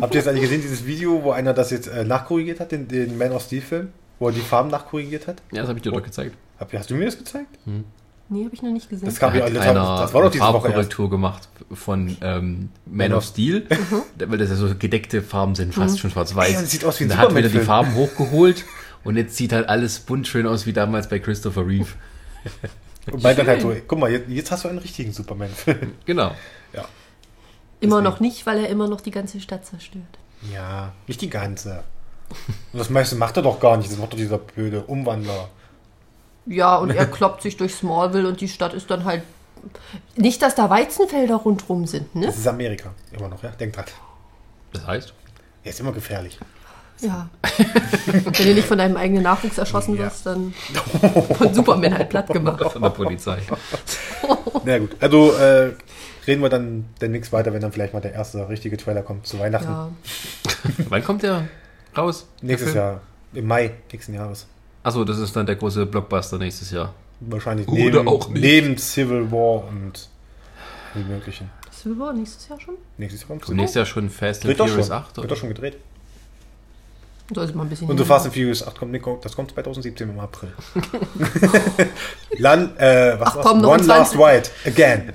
[0.00, 2.86] Habt ihr jetzt eigentlich gesehen, dieses Video, wo einer das jetzt äh, nachkorrigiert hat, den,
[2.88, 3.88] den Man of Steel Film?
[4.18, 5.42] Wo er die Farben nachkorrigiert hat?
[5.52, 6.36] Ja, das habe ich dir doch gezeigt.
[6.58, 7.58] Hab, hast du mir das gezeigt?
[8.28, 9.06] Nee, habe ich noch nicht gesehen.
[9.06, 10.42] Das kam ja das, das war doch diese.
[10.42, 13.66] Farbkorrektur gemacht von ähm, Man of Steel,
[14.18, 16.52] weil das ja so gedeckte Farben sind, fast schon schwarz-weiß.
[16.52, 17.60] Ja, das sieht aus wie ein er hat wieder die.
[17.60, 18.64] Farben hochgeholt
[19.04, 21.88] und jetzt sieht halt alles bunt schön aus wie damals bei Christopher Reeve.
[23.12, 25.92] Und meint dann halt so, guck mal, jetzt, jetzt hast du einen richtigen Superman-Film.
[26.06, 26.34] Genau.
[26.72, 26.84] ja.
[27.78, 28.02] immer deswegen.
[28.02, 30.02] noch nicht, weil er immer noch die ganze Stadt zerstört.
[30.52, 31.84] ja, nicht die ganze.
[32.72, 33.90] Und das meiste macht er doch gar nicht.
[33.90, 35.48] Das macht doch dieser blöde Umwandler.
[36.46, 39.22] Ja, und er kloppt sich durch Smallville und die Stadt ist dann halt.
[40.16, 42.26] Nicht, dass da Weizenfelder rundrum sind, ne?
[42.26, 42.90] Das ist Amerika.
[43.10, 43.50] Immer noch, ja?
[43.50, 43.86] Denk dran.
[44.72, 45.14] Das heißt?
[45.64, 46.38] Er ist immer gefährlich.
[47.00, 47.28] Ja.
[48.06, 50.04] Wenn du nicht von deinem eigenen Nachwuchs erschossen Ja.
[50.04, 50.54] wirst, dann
[51.36, 52.62] von Superman halt platt gemacht.
[52.72, 53.38] Von der Polizei.
[54.64, 55.72] Na gut, also äh,
[56.26, 59.38] reden wir dann demnächst weiter, wenn dann vielleicht mal der erste richtige Trailer kommt zu
[59.38, 59.68] Weihnachten.
[59.68, 59.90] Ja.
[60.88, 61.48] Wann kommt der
[61.96, 62.26] raus?
[62.42, 62.74] Nächstes?
[62.74, 63.00] Jahr,
[63.32, 64.46] im Mai nächsten Jahres.
[64.82, 66.94] Achso, das ist dann der große Blockbuster nächstes Jahr.
[67.20, 68.42] Wahrscheinlich Oder neben, auch nicht.
[68.42, 70.08] neben Civil War und
[70.94, 71.50] die möglichen.
[71.72, 72.74] Civil War nächstes Jahr schon?
[72.98, 74.96] Nächstes Jahr kommt nächstes Jahr schon Fast and Furious schon.
[74.96, 75.08] 8.
[75.08, 75.28] Wird Oder?
[75.28, 75.76] doch schon gedreht.
[77.34, 77.88] Sollte mal ein bisschen.
[77.88, 80.52] Und The Fast and Furious 8 kommt, das kommt 2017 im April.
[82.38, 84.20] Land, äh, was Ach, komm, noch One in Last 20.
[84.20, 85.12] Ride, again.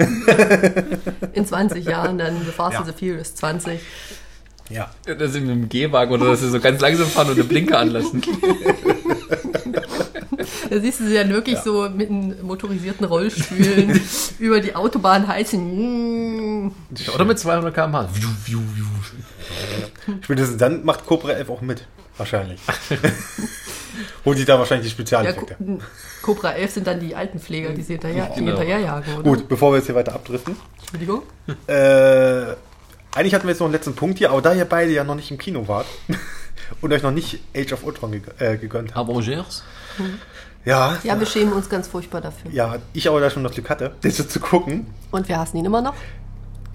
[1.33, 2.79] In 20 Jahren dann The Fast Ja.
[2.79, 3.79] and the Furious 20.
[4.71, 4.89] ja.
[5.15, 7.79] Dass sie mit dem Gehwagen oder dass sie so ganz langsam fahren und den Blinker
[7.79, 8.21] anlassen.
[10.69, 13.99] Da siehst du sie dann wirklich so mit den motorisierten Rollstühlen
[14.39, 16.71] über die Autobahn heizen.
[17.13, 18.07] Oder mit 200 km/h.
[20.21, 21.85] Spätestens dann macht Cobra 11 auch mit.
[22.17, 22.59] Wahrscheinlich.
[24.25, 25.55] Holt sich da wahrscheinlich die Ja, Spezialeffekte.
[25.55, 25.79] Co-
[26.21, 28.51] Cobra 11 sind dann die Altenpfleger, die sie hinterher, die Genau.
[28.57, 29.23] hinterherjagen, oder?
[29.23, 30.55] Gut, bevor wir jetzt hier weiter abdriften.
[30.79, 31.23] Entschuldigung.
[31.67, 32.53] Äh,
[33.15, 35.15] eigentlich hatten wir jetzt noch einen letzten Punkt hier, aber da ihr beide ja noch
[35.15, 35.85] nicht im Kino wart
[36.81, 39.09] und euch noch nicht Age of Ultron geg äh, gegönnt habt.
[39.09, 39.63] Avengers?
[40.63, 42.51] Ja, Ja, wir schämen uns ganz furchtbar dafür.
[42.51, 44.87] ja, ich aber da schon das Glück hatte, das so zu gucken.
[45.11, 45.95] Und wir hassen ihn immer noch.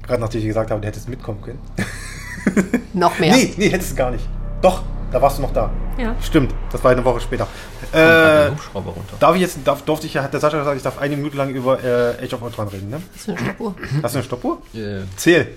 [0.07, 1.59] Gerade nachdem ich gesagt habe, du hättest mitkommen können.
[2.93, 3.35] Noch mehr.
[3.35, 4.25] Nee, nee, hättest du gar nicht.
[4.63, 5.71] Doch, da warst du noch da.
[5.99, 6.15] Ja.
[6.23, 7.47] Stimmt, das war eine Woche später.
[7.93, 9.17] Gerade Äh, Hubschrauber runter.
[9.19, 11.37] darf ich jetzt, darf, durfte ich ja, hat der Sascha gesagt, ich darf eine Minute
[11.37, 13.03] lang über äh, Age of Ultron reden, ne?
[13.13, 13.75] Das ist eine Spur.
[14.03, 14.63] Hast du eine Stoppuhr?
[14.75, 15.57] Äh, Zähl.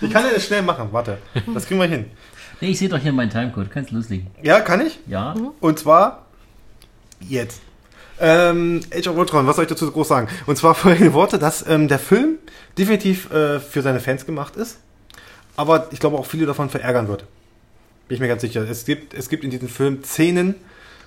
[0.00, 1.18] Ich kann ja das schnell machen, warte.
[1.54, 2.06] Das kriegen wir hin.
[2.60, 3.70] Nee, ich sehe doch hier meinen Timecode.
[3.70, 4.26] Kannst loslegen.
[4.42, 4.98] Ja, kann ich?
[5.06, 5.34] Ja?
[5.60, 6.26] Und zwar
[7.28, 7.60] Jetzt.
[8.18, 10.28] Ähm, Age of Ultron, was soll ich dazu groß sagen?
[10.46, 12.38] Und zwar folgende Worte, dass ähm, der Film
[12.76, 14.78] definitiv äh, für seine Fans gemacht ist,
[15.56, 17.24] aber ich glaube auch viele davon verärgern wird.
[18.08, 18.68] Bin ich mir ganz sicher.
[18.68, 20.54] Es gibt, es gibt in diesem Film Szenen,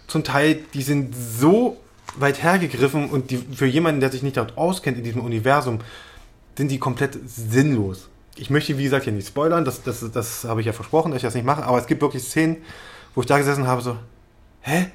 [0.08, 1.77] zum Teil, die sind so
[2.17, 5.79] weit hergegriffen und die für jemanden, der sich nicht dort auskennt in diesem Universum,
[6.57, 8.09] sind die komplett sinnlos.
[8.35, 11.17] Ich möchte, wie gesagt, hier nicht spoilern, das, das, das habe ich ja versprochen, dass
[11.17, 12.57] ich das nicht mache, aber es gibt wirklich Szenen,
[13.15, 13.97] wo ich da gesessen habe, so,
[14.61, 14.87] hä?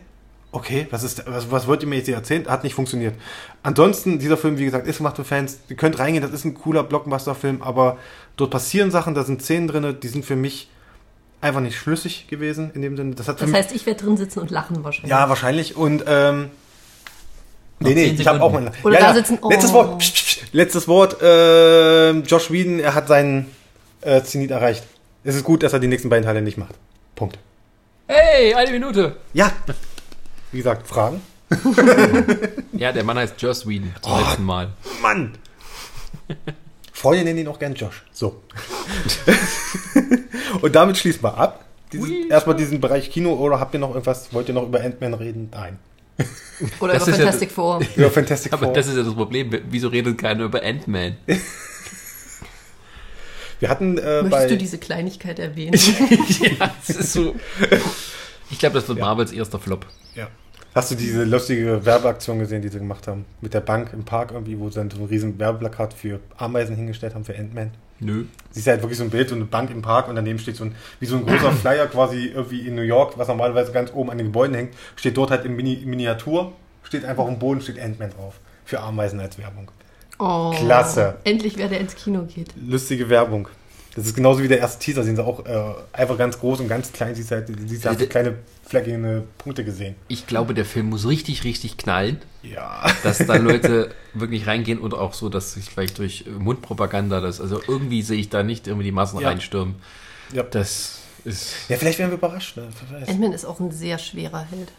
[0.50, 2.46] Okay, was ist, was, was wollt ihr mir jetzt hier erzählen?
[2.48, 3.14] Hat nicht funktioniert.
[3.62, 5.58] Ansonsten, dieser Film, wie gesagt, ist gemacht für Fans.
[5.68, 7.98] Ihr könnt reingehen, das ist ein cooler Blockbuster-Film, aber
[8.36, 10.70] dort passieren Sachen, da sind Szenen drin, die sind für mich
[11.42, 13.14] einfach nicht schlüssig gewesen in dem Sinne.
[13.14, 15.10] Das, Das heißt, ich werde drin sitzen und lachen wahrscheinlich.
[15.10, 15.76] ja, wahrscheinlich.
[15.76, 16.50] Und ähm,
[17.80, 18.70] nee, nee, 10 ich habe auch mal.
[18.82, 19.14] Oder ja, da ja.
[19.14, 19.50] sitzen- oh.
[19.50, 19.98] Letztes Wort.
[19.98, 20.52] Psst, psst, psst.
[20.54, 21.22] Letztes Wort.
[21.22, 23.46] Äh, Josh Whedon, er hat seinen
[24.00, 24.84] äh, Zenit erreicht.
[25.24, 26.74] Es ist gut, dass er die nächsten beiden Teile nicht macht.
[27.14, 27.38] Punkt.
[28.06, 29.16] Hey, eine Minute.
[29.34, 29.52] Ja.
[30.52, 31.20] Wie gesagt, Fragen?
[32.72, 34.18] Ja, der Mann heißt Joss Whedon zum Oh.
[34.20, 34.68] letzten Mal.
[35.02, 35.32] Mann!
[36.92, 38.04] Freunde nennen ihn auch gern Josh.
[38.12, 38.42] So.
[40.62, 41.64] Und damit schließen wir ab.
[41.92, 42.28] Dieses, Ui.
[42.28, 44.32] erstmal diesen Bereich Kino oder habt ihr noch irgendwas?
[44.32, 45.48] Wollt ihr noch über Ant-Man reden?
[45.52, 45.78] Nein.
[46.80, 47.80] Oder Das über ist ja- Fantastic Four.
[47.96, 48.74] Über Fantastic Aber Four.
[48.74, 49.50] das ist ja das Problem.
[49.70, 51.16] Wieso redet keiner über Ant-Man?
[53.60, 54.22] Wir hatten äh, bei.
[54.22, 55.74] Möchtest du diese Kleinigkeit erwähnen?
[56.58, 57.34] ja, es ist so.
[58.50, 59.86] Ich glaube, das wird Marvels erster Flop.
[60.14, 60.28] Ja.
[60.74, 63.24] Hast du diese lustige Werbeaktion gesehen, die sie gemacht haben?
[63.40, 66.76] Mit der Bank im Park irgendwie, wo sie dann so ein riesen Werbeplakat für Ameisen
[66.76, 67.72] hingestellt haben für Ant-Man.
[68.00, 68.24] Nö.
[68.50, 70.56] Siehst ja halt wirklich so ein Bild, so eine Bank im Park und daneben steht
[70.56, 73.92] so ein, wie so ein großer Flyer quasi irgendwie in New York, was normalerweise ganz
[73.92, 77.60] oben an den Gebäuden hängt, steht dort halt in Mini Miniatur, steht einfach am Boden,
[77.60, 78.34] steht Ant-Man drauf.
[78.64, 79.70] Für Ameisen als Werbung.
[80.18, 81.16] Oh, Klasse.
[81.24, 82.52] Endlich, wer der ins Kino geht.
[82.56, 83.48] Lustige Werbung.
[83.94, 86.68] Das ist genauso wie der erste Teaser, sehen sie auch äh, einfach ganz groß und
[86.68, 88.34] ganz klein, siehst halt, siehst halt so kleine
[88.68, 89.94] fleckige Punkte gesehen.
[90.08, 92.84] Ich glaube, der Film muss richtig, richtig knallen, Ja.
[93.02, 97.60] dass da Leute wirklich reingehen und auch so, dass sich vielleicht durch Mundpropaganda das, also
[97.66, 99.28] irgendwie sehe ich da nicht irgendwie die Massen Ja.
[99.28, 99.76] reinstürmen.
[100.32, 100.42] Ja.
[100.42, 101.54] Das ist.
[101.68, 102.56] Ja, vielleicht werden wir überrascht.
[102.56, 102.68] Ne?
[103.06, 104.70] Ant-Man ist auch ein sehr schwerer Held.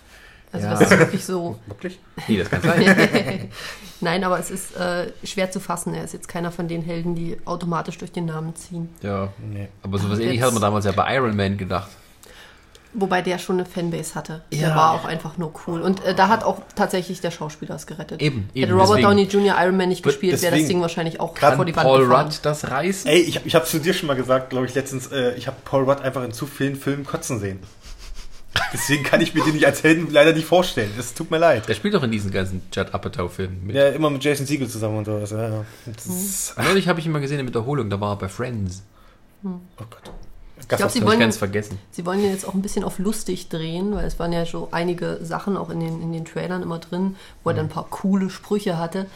[0.52, 0.73] Also Ja.
[0.78, 1.60] das ist wirklich so.
[1.67, 1.99] Wirklich?
[2.28, 3.49] Nee, das kann sein.
[4.02, 5.93] Nein, aber es ist äh, schwer zu fassen.
[5.93, 8.89] Er ist jetzt keiner von den Helden, die automatisch durch den Namen ziehen.
[9.04, 9.32] Ja.
[9.39, 9.67] Nee.
[9.84, 11.89] Aber sowas ähnliches hat man damals ja bei Iron Man gedacht.
[12.93, 14.41] Wobei der schon eine Fanbase hatte.
[14.52, 14.67] Ja.
[14.67, 15.82] Der war auch einfach nur cool.
[15.82, 18.19] Und äh, da hat auch tatsächlich der Schauspieler es gerettet.
[18.19, 19.08] Eben, Hätte eben, Robert deswegen.
[19.08, 19.56] Downey Jr.
[19.63, 22.25] Iron Man nicht gespielt, wäre das Ding wahrscheinlich auch Kann vor die Wand Paul gefahren.
[22.25, 23.10] Rudd das reißen?
[23.12, 25.58] Ey, ich, ich habe zu dir schon mal gesagt, glaube ich, letztens, äh, ich habe
[25.65, 27.60] Paul Rudd einfach in zu vielen Filmen kotzen sehen.
[28.73, 30.91] Deswegen kann ich mir den nicht als Helden leider nicht vorstellen.
[30.97, 31.67] Es tut mir leid.
[31.67, 33.75] Der spielt doch in diesen ganzen Judd Apatow-Filmen mit.
[33.75, 35.30] Ja, immer mit Jason Siegel zusammen und sowas.
[35.30, 35.65] Ja, ja.
[35.86, 38.82] Ist, Neulich habe ich ihn mal gesehen in Wiederholung, da war er bei Friends.
[39.43, 40.12] oh Gott.
[40.71, 41.79] Ich glaube, sie wollen, ganz vergessen.
[41.91, 44.67] sie wollen ihn jetzt auch ein bisschen auf lustig drehen, weil es waren ja so
[44.71, 47.88] einige Sachen auch in den, in den Trailern immer drin, wo er dann ein paar
[47.89, 49.08] coole Sprüche hatte.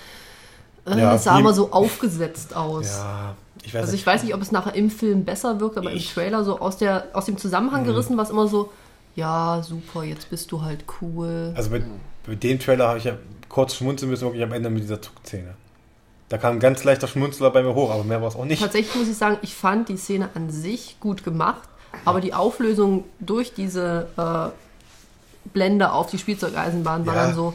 [0.85, 2.87] Äh, Ja, es sah immer so aufgesetzt aus.
[2.87, 4.01] Ja, ich weiß Also nicht.
[4.01, 6.59] ich weiß nicht, ob es nachher im Film besser wirkt, aber Ich- im Trailer so
[6.59, 7.87] aus, der, aus dem Zusammenhang Mhm.
[7.87, 8.71] gerissen war es immer so,
[9.15, 11.53] ja, super, jetzt bist du halt cool.
[11.55, 11.83] Also mit,
[12.25, 13.13] mit dem Trailer habe ich ja
[13.47, 15.53] kurz schmunzeln müssen, wirklich am Ende mit dieser Zugszene.
[16.33, 18.59] Da kam ein ganz leichter Schmunzler bei mir hoch, aber mehr war es auch nicht.
[18.59, 21.69] Tatsächlich muss ich sagen, ich fand die Szene an sich gut gemacht,
[22.05, 24.49] aber die Auflösung durch diese äh,
[25.53, 27.25] Blende auf die Spielzeugeisenbahn war Ja.
[27.27, 27.53] dann so,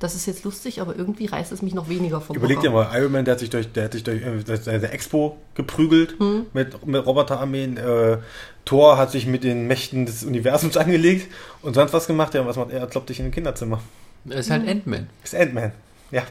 [0.00, 2.90] das ist jetzt lustig, aber irgendwie reißt es mich noch weniger vom Überleg dir mal,
[2.94, 6.44] Iron Man, der hat sich durch, der hat sich durch äh, Expo geprügelt Hm.
[6.52, 7.78] mit, mit Roboterarmeen.
[7.78, 8.18] Äh,
[8.66, 12.34] Thor hat sich mit den Mächten des Universums angelegt und sonst was gemacht.
[12.34, 12.80] Ja, was macht er?
[12.80, 13.80] Er kloppt dich in ein Kinderzimmer.
[14.28, 15.06] Er ist halt Ant-Man.
[15.22, 15.72] Das ist Ant-Man.
[16.10, 16.22] Ja.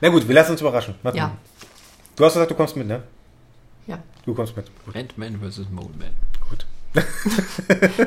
[0.00, 0.94] Na gut, wir lassen uns überraschen.
[1.02, 1.16] Mal Hm.
[1.18, 1.36] Ja.
[2.16, 3.02] Du hast gesagt, du kommst mit, ne?
[3.86, 3.98] Ja.
[4.24, 4.66] Du kommst mit.
[4.94, 5.60] Ant-Man vs.
[5.70, 6.10] Mole Man.
[6.48, 6.66] gut.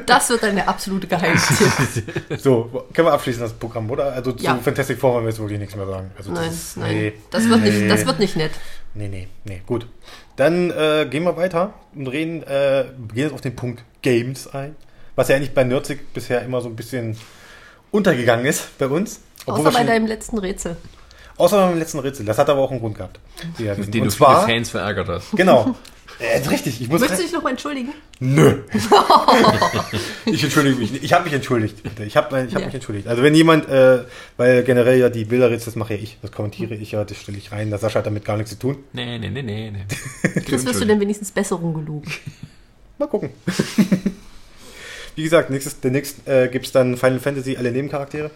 [0.06, 2.40] Das wird dann der absolute Geheimtipp.
[2.40, 4.12] So, können wir abschließen das Programm, oder?
[4.14, 4.56] Also zu Ja.
[4.58, 6.12] Fantastic Four wollen wir jetzt wirklich nichts mehr sagen.
[6.18, 6.96] Also nein, das nein.
[6.96, 7.70] Nee, Das, wird Nee.
[7.72, 8.52] nicht, das wird nicht nett.
[8.94, 9.62] nee, nee, nee.
[9.66, 9.88] Gut.
[10.36, 14.76] Dann äh, gehen wir weiter und reden, äh, gehen jetzt auf den Punkt Games ein.
[15.16, 17.16] Was ja eigentlich bei Nerdzig bisher immer so ein bisschen
[17.92, 19.22] untergegangen ist bei uns.
[19.46, 20.78] Obwohl Außer bei deinem letzten Rätsel.
[21.38, 22.26] außer beim letzten Rätsel.
[22.26, 23.20] Das hat aber auch einen Grund gehabt.
[23.58, 25.32] Ja, Den und du viele zwar, Fans verärgert hast.
[25.36, 25.76] genau.
[26.20, 27.94] Äh, richtig, ich muss Möchtest du dich noch mal entschuldigen?
[28.20, 28.60] Nö.
[30.26, 30.92] ich entschuldige mich.
[30.92, 31.04] nicht.
[31.04, 31.82] Ich habe mich entschuldigt.
[31.82, 32.04] bitte.
[32.04, 32.66] Ich habe ich hab Ja.
[32.68, 33.08] mich entschuldigt.
[33.08, 34.04] Also wenn jemand, äh,
[34.38, 37.40] weil generell ja die Bilderrätsel, das mache ja ich, das kommentiere ich ja, das stelle
[37.40, 37.72] ich rein.
[37.72, 38.78] Das Sascha hat damit gar nichts zu tun.
[38.94, 39.72] Nee, nee, nee, nee.
[39.72, 40.42] nee.
[40.46, 42.08] Chris, wirst du denn wenigstens Besserung gelobt?
[43.00, 43.32] Mal gucken.
[45.16, 48.30] Wie gesagt, nächstes, der nächste äh, gibt es dann Final Fantasy, alle Nebencharaktere.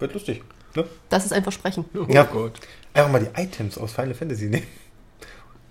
[0.00, 0.42] Wird lustig.
[0.74, 0.84] Ne?
[1.08, 1.84] Das ist ein Versprechen.
[1.94, 2.24] Oh Ja.
[2.24, 2.54] Gott.
[2.94, 4.66] Einfach mal die Items aus Final Fantasy nehmen.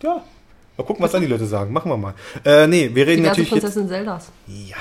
[0.01, 0.23] Ja.
[0.77, 1.73] Mal gucken, was dann die Leute sagen.
[1.73, 2.13] Machen wir mal.
[2.45, 3.59] Äh, nee, wir reden Diverse natürlich jetzt.
[3.63, 4.31] Prinzessin Zeldas.
[4.47, 4.77] Ja,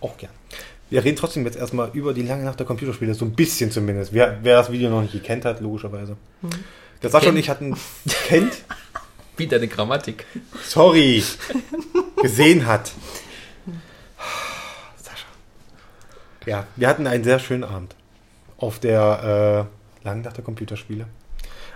[0.00, 0.32] auch gern.
[0.88, 4.14] wir reden trotzdem jetzt erstmal über die lange Nacht der Computerspiele, so ein bisschen zumindest.
[4.14, 6.16] Wer, wer das Video noch nicht gekannt hat, logischerweise.
[7.02, 7.76] Der Sascha und ich hatten
[8.26, 8.54] kennt,
[9.36, 10.24] Wie deine Grammatik.
[10.64, 11.22] sorry,
[12.22, 12.90] gesehen hat.
[14.96, 15.26] Sascha.
[16.46, 17.94] Ja, wir hatten einen sehr schönen Abend
[18.62, 19.68] auf der
[20.04, 21.06] äh, der Computerspiele.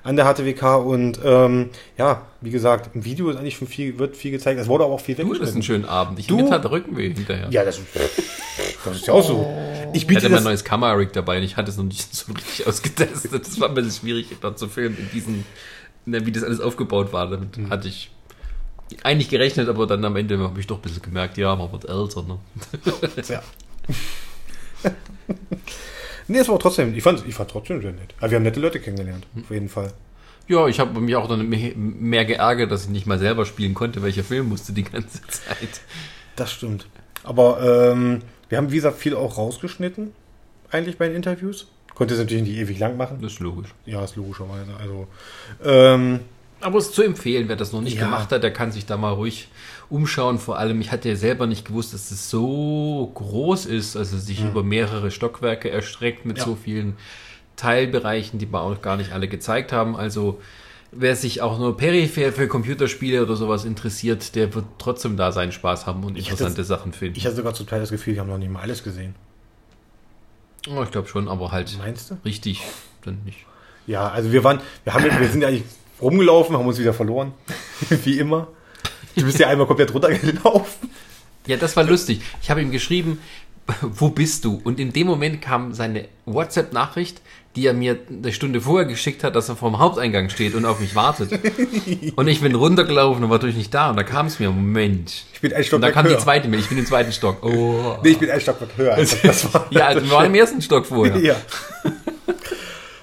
[0.02, 4.16] An der HTWK und ähm, ja, wie gesagt, im Video ist eigentlich schon viel, wird
[4.16, 4.60] viel gezeigt.
[4.60, 5.62] Es wurde aber auch viel Du hattest einen weggeschnitten.
[5.64, 6.18] schönen Abend.
[6.20, 7.48] Ich Du- der Rückenweh hinterher.
[7.50, 7.86] Ja, das ist,
[8.84, 9.52] das ist ja auch so.
[9.92, 12.32] Ich Ich biete hatte mein neues Kamera-Rig dabei und ich hatte es noch nicht so
[12.32, 13.32] richtig ausgetestet.
[13.46, 15.44] Das war ein bisschen schwierig, dort zu filmen, in diesen,
[16.04, 17.28] ne, wie das alles aufgebaut war.
[17.28, 17.70] Damit Mhm.
[17.70, 18.10] hatte ich
[19.02, 21.88] eigentlich gerechnet, aber dann am Ende habe ich doch ein bisschen gemerkt, ja, man wird
[21.88, 22.22] älter.
[22.22, 22.38] Ne?
[23.28, 23.42] Ja.
[26.28, 28.14] nee, es war trotzdem, ich fand, ich fand trotzdem sehr nett.
[28.18, 29.92] Aber wir haben nette Leute kennengelernt, auf jeden Fall.
[30.48, 33.74] Ja, ich habe mich auch dann mehr- mehr geärgert, dass ich nicht mal selber spielen
[33.74, 35.80] konnte, weil ich ja filmen musste die ganze Zeit.
[36.36, 36.86] Das stimmt.
[37.24, 40.12] Aber ähm, wir haben, wie gesagt, viel auch rausgeschnitten,
[40.70, 41.66] eigentlich bei den Interviews.
[41.94, 43.18] Konnte es natürlich nicht ewig lang machen.
[43.22, 43.70] Das ist logisch.
[43.86, 44.70] Ja, ist logischerweise.
[44.78, 45.06] Also,
[45.64, 46.20] ähm,
[46.60, 48.04] Aber es ist zu empfehlen, wer das noch nicht Ja.
[48.04, 49.48] gemacht hat, der kann sich da mal ruhig
[49.90, 50.38] umschauen.
[50.38, 54.42] Vor allem, ich hatte ja selber nicht gewusst, dass es so groß ist, also sich
[54.44, 56.44] über mehrere Stockwerke erstreckt mit Ja.
[56.44, 56.96] so vielen
[57.56, 59.96] Teilbereichen, die wir auch gar nicht alle gezeigt haben.
[59.96, 60.40] Also
[60.92, 65.52] wer sich auch nur peripher für Computerspiele oder sowas interessiert, der wird trotzdem da seinen
[65.52, 67.16] Spaß haben und Ich interessante hatte- Sachen finden.
[67.18, 69.14] ich hatte sogar zum Teil das Gefühl, wir haben noch nicht mal alles gesehen.
[70.68, 72.16] Oh, ich glaube schon, aber halt Meinst du?
[72.24, 72.62] richtig
[73.04, 73.46] dann nicht.
[73.86, 75.62] Ja, also wir waren, wir haben, wir sind ja eigentlich
[76.02, 77.32] rumgelaufen, haben uns wieder verloren.
[78.04, 78.48] wie immer.
[79.16, 80.90] Du bist ja einmal komplett runtergelaufen.
[81.46, 82.20] Ja, das war lustig.
[82.42, 83.18] Ich habe ihm geschrieben,
[83.82, 84.60] wo bist du?
[84.62, 87.20] Und in dem Moment kam seine WhatsApp-Nachricht,
[87.56, 90.78] die er mir eine Stunde vorher geschickt hat, dass er vorm Haupteingang steht und auf
[90.80, 91.30] mich wartet.
[92.16, 93.90] Und ich bin runtergelaufen und war natürlich nicht da.
[93.90, 95.24] Und da kam es mir, Moment.
[95.32, 96.18] Ich bin ein Und Stockwerk dann kam höher.
[96.18, 97.42] die zweite Mail, ich bin im zweiten Stock.
[97.42, 97.96] Oh.
[98.02, 98.94] Nee, ich bin ein Stockwerk höher.
[98.94, 101.16] Also das war, Ja, also wir waren im ersten Stock vorher.
[101.22, 101.36] ja.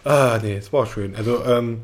[0.04, 1.16] ah, nee, es war schön.
[1.16, 1.82] Also, ähm,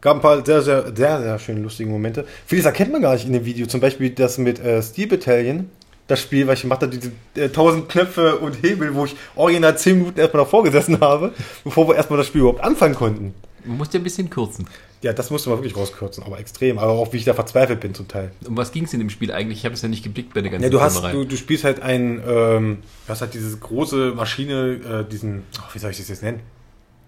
[0.00, 2.24] gab ein paar sehr, sehr, sehr, sehr schöne, lustige Momente.
[2.46, 3.66] Vieles erkennt man gar nicht in dem Video.
[3.66, 5.70] Zum Beispiel das mit äh, Steel Battalion.
[6.06, 9.78] Das Spiel, was ich gemacht habe, diese äh, tausend Knöpfe und Hebel, wo ich original
[9.78, 11.32] 10 Minuten erstmal davor gesessen habe,
[11.62, 13.34] bevor wir erstmal das Spiel überhaupt anfangen konnten.
[13.64, 14.66] Man musste ein bisschen kürzen.
[15.02, 16.78] Ja, das musste man wirklich rauskürzen, aber extrem.
[16.78, 18.32] Aber auch wie ich da verzweifelt bin zum Teil.
[18.46, 19.58] Um was ging es in dem Spiel eigentlich?
[19.58, 21.64] Ich habe es ja nicht geblickt bei der ganzen Ja, du hast, du, du spielst
[21.64, 25.98] halt ein, ähm, du hast halt diese große Maschine, äh, diesen, ach, wie soll ich
[25.98, 26.40] das jetzt nennen?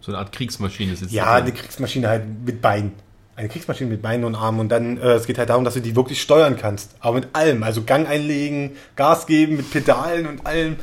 [0.03, 1.13] So eine Art Kriegsmaschine ist es.
[1.13, 2.93] Ja, eine Kriegsmaschine halt mit Beinen.
[3.37, 5.81] Eine Kriegsmaschine mit Beinen und Armen und dann, äh, es geht halt darum, dass du
[5.81, 6.97] die wirklich steuern kannst.
[7.01, 10.77] Aber mit allem, also Gang einlegen, Gas geben, mit Pedalen und allem.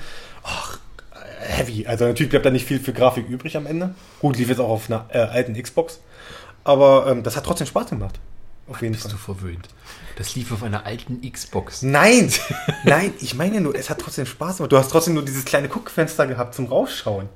[0.44, 0.80] Ach,
[1.14, 1.86] äh, heavy.
[1.86, 3.94] Also natürlich bleibt da nicht viel für Grafik übrig am Ende.
[4.20, 6.00] Gut, lief jetzt auch auf einer äh, alten Xbox.
[6.64, 8.20] Aber ähm, das hat trotzdem Spaß gemacht.
[8.68, 9.12] Auf jeden Bist Fall.
[9.12, 9.68] du verwöhnt.
[10.16, 11.82] Das lief auf einer alten Xbox.
[11.82, 12.32] Nein,
[12.86, 14.72] nein, ich meine nur, es hat trotzdem Spaß gemacht.
[14.72, 17.30] Du hast trotzdem nur dieses kleine Guckfenster gehabt zum Rausschauen.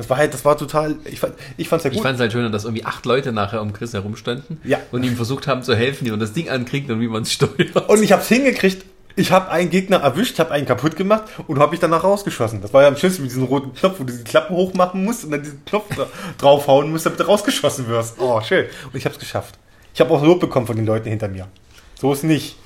[0.00, 2.02] Das war halt, das war total, ich fand, ich fand's ja Ich gut.
[2.04, 4.78] fand es halt schön, dass irgendwie acht Leute nachher um Chris herumstanden Ja.
[4.92, 7.32] und ihm versucht haben zu helfen, wie man das Ding ankriegt und wie man es
[7.34, 7.76] steuert.
[7.88, 8.86] Und ich hab's hingekriegt.
[9.16, 12.62] Ich habe einen Gegner erwischt, habe einen kaputt gemacht und habe mich danach rausgeschossen.
[12.62, 15.24] Das war ja am schönsten mit diesem roten Knopf, wo du die Klappe hochmachen musst
[15.24, 16.06] und dann diesen Knopf da
[16.38, 18.18] draufhauen musst, damit du rausgeschossen wirst.
[18.18, 18.64] Oh, schön.
[18.86, 19.58] Und ich habe es geschafft.
[19.92, 21.46] Ich habe auch Lob bekommen von den Leuten hinter mir.
[22.00, 22.56] So ist nicht.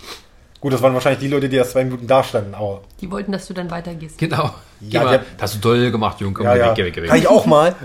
[0.65, 3.33] Gut, das waren wahrscheinlich die Leute, die erst zwei Minuten da standen, aber Die wollten,
[3.33, 4.17] dass du dann weitergehst.
[4.17, 4.55] Genau.
[4.81, 5.19] Geh Ja, mal.
[5.37, 6.33] Das hast du toll gemacht, Junge.
[6.33, 6.67] Komm, ja, geh ja.
[6.69, 7.09] weg, geh weg, geh weg.
[7.11, 7.75] kann ich auch mal.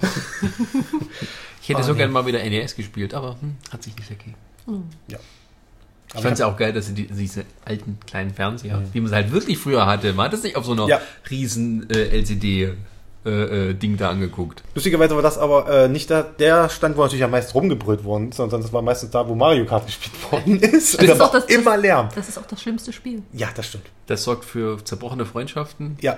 [1.62, 1.98] Ich hätte Ah, so nee.
[2.00, 4.34] gerne mal wieder NES gespielt, aber hm, hat sich nicht ergeben.
[5.08, 5.20] Ja.
[6.16, 9.10] Ich fand es ja auch geil, dass sie die, diese alten kleinen Fernseher, wie man
[9.10, 11.00] es halt wirklich früher hatte, man hat es nicht auf so einer Ja.
[11.30, 12.74] riesen äh, LCD
[13.26, 14.64] äh, äh, Ding da angeguckt.
[14.76, 18.30] Lustigerweise war das aber äh, nicht da, der Stand, wo natürlich am meisten rumgebrüllt worden
[18.30, 20.98] ist, sondern das war meistens da, wo Mario Kart gespielt worden ist.
[20.98, 22.10] Das da ist auch das- immer Lärm.
[22.16, 23.22] Das ist auch das schlimmste Spiel.
[23.34, 23.86] Ja, das stimmt.
[24.08, 26.18] Das sorgt für zerbrochene Freundschaften, Ja.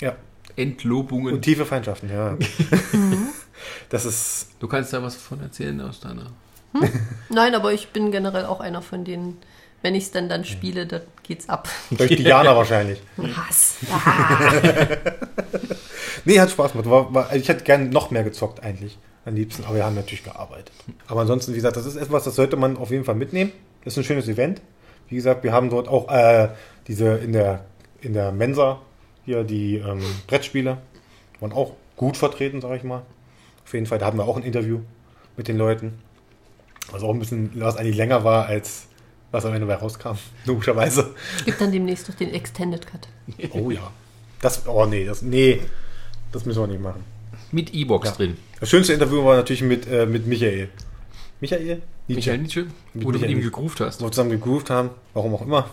[0.00, 0.14] Ja.
[0.56, 1.34] Entlobungen.
[1.34, 2.36] Und tiefe Feindschaften, ja.
[3.88, 4.48] das ist.
[4.60, 6.26] du kannst da was von erzählen aus deiner.
[7.28, 9.36] Nein, aber ich bin generell auch einer von denen,
[9.82, 11.68] wenn ich es dann dann spiele, dann geht's ab.
[11.90, 13.00] Durch Diana wahrscheinlich.
[13.36, 13.76] Hass.
[13.90, 14.52] Ah.
[16.24, 16.88] Nee, hat Spaß gemacht.
[16.88, 18.98] War, war, ich hätte gerne noch mehr gezockt eigentlich.
[19.24, 20.72] Am liebsten, aber wir haben natürlich gearbeitet.
[21.06, 23.52] Aber ansonsten, wie gesagt, das ist etwas, das sollte man auf jeden Fall mitnehmen.
[23.84, 24.60] Das ist ein schönes Event.
[25.08, 26.48] Wie gesagt, wir haben dort auch äh,
[26.88, 27.64] diese in der,
[28.00, 28.80] in der Mensa
[29.24, 30.78] hier die ähm, Brettspiele.
[31.40, 33.02] Waren auch gut vertreten, sag ich mal.
[33.64, 34.80] Auf jeden Fall, da hatten wir auch ein Interview
[35.36, 35.98] mit den Leuten.
[36.90, 38.88] Was auch ein bisschen, was eigentlich länger war, als
[39.32, 40.16] was am Ende bei rauskam.
[40.44, 41.14] Logischerweise.
[41.44, 43.08] Gibt dann demnächst noch den Extended Cut.
[43.52, 43.90] Oh ja.
[44.40, 45.60] Das, oh nee, das, nee,
[46.32, 47.04] das müssen wir nicht machen.
[47.50, 48.14] Mit E-Box Ja.
[48.14, 48.36] drin.
[48.60, 50.68] Das schönste Interview war natürlich mit, äh, mit Michael.
[51.40, 51.82] Michael?
[52.08, 52.14] Nietzsche.
[52.16, 54.00] Michael Nietzsche, Mit wo du mit Michael ihm gegroovt hast.
[54.00, 55.68] Wo wir zusammen gegroovt haben, warum auch immer.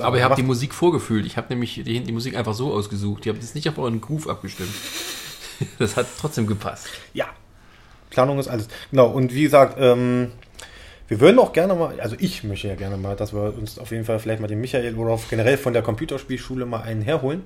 [0.00, 1.24] Aber ihr habt die Musik vorgefühlt.
[1.24, 3.24] Ich habe nämlich die, die Musik einfach so ausgesucht.
[3.24, 4.70] Ihr habt jetzt nicht auf euren Groove abgestimmt.
[5.80, 6.86] Das hat trotzdem gepasst.
[7.14, 7.26] Ja.
[8.10, 8.68] Planung ist alles.
[8.92, 10.30] Genau, und wie gesagt, ähm,
[11.08, 13.90] wir würden auch gerne mal, also ich möchte ja gerne mal, dass wir uns auf
[13.90, 17.42] jeden Fall vielleicht mal den Michael oder generell von der Computerspielschule mal einen herholen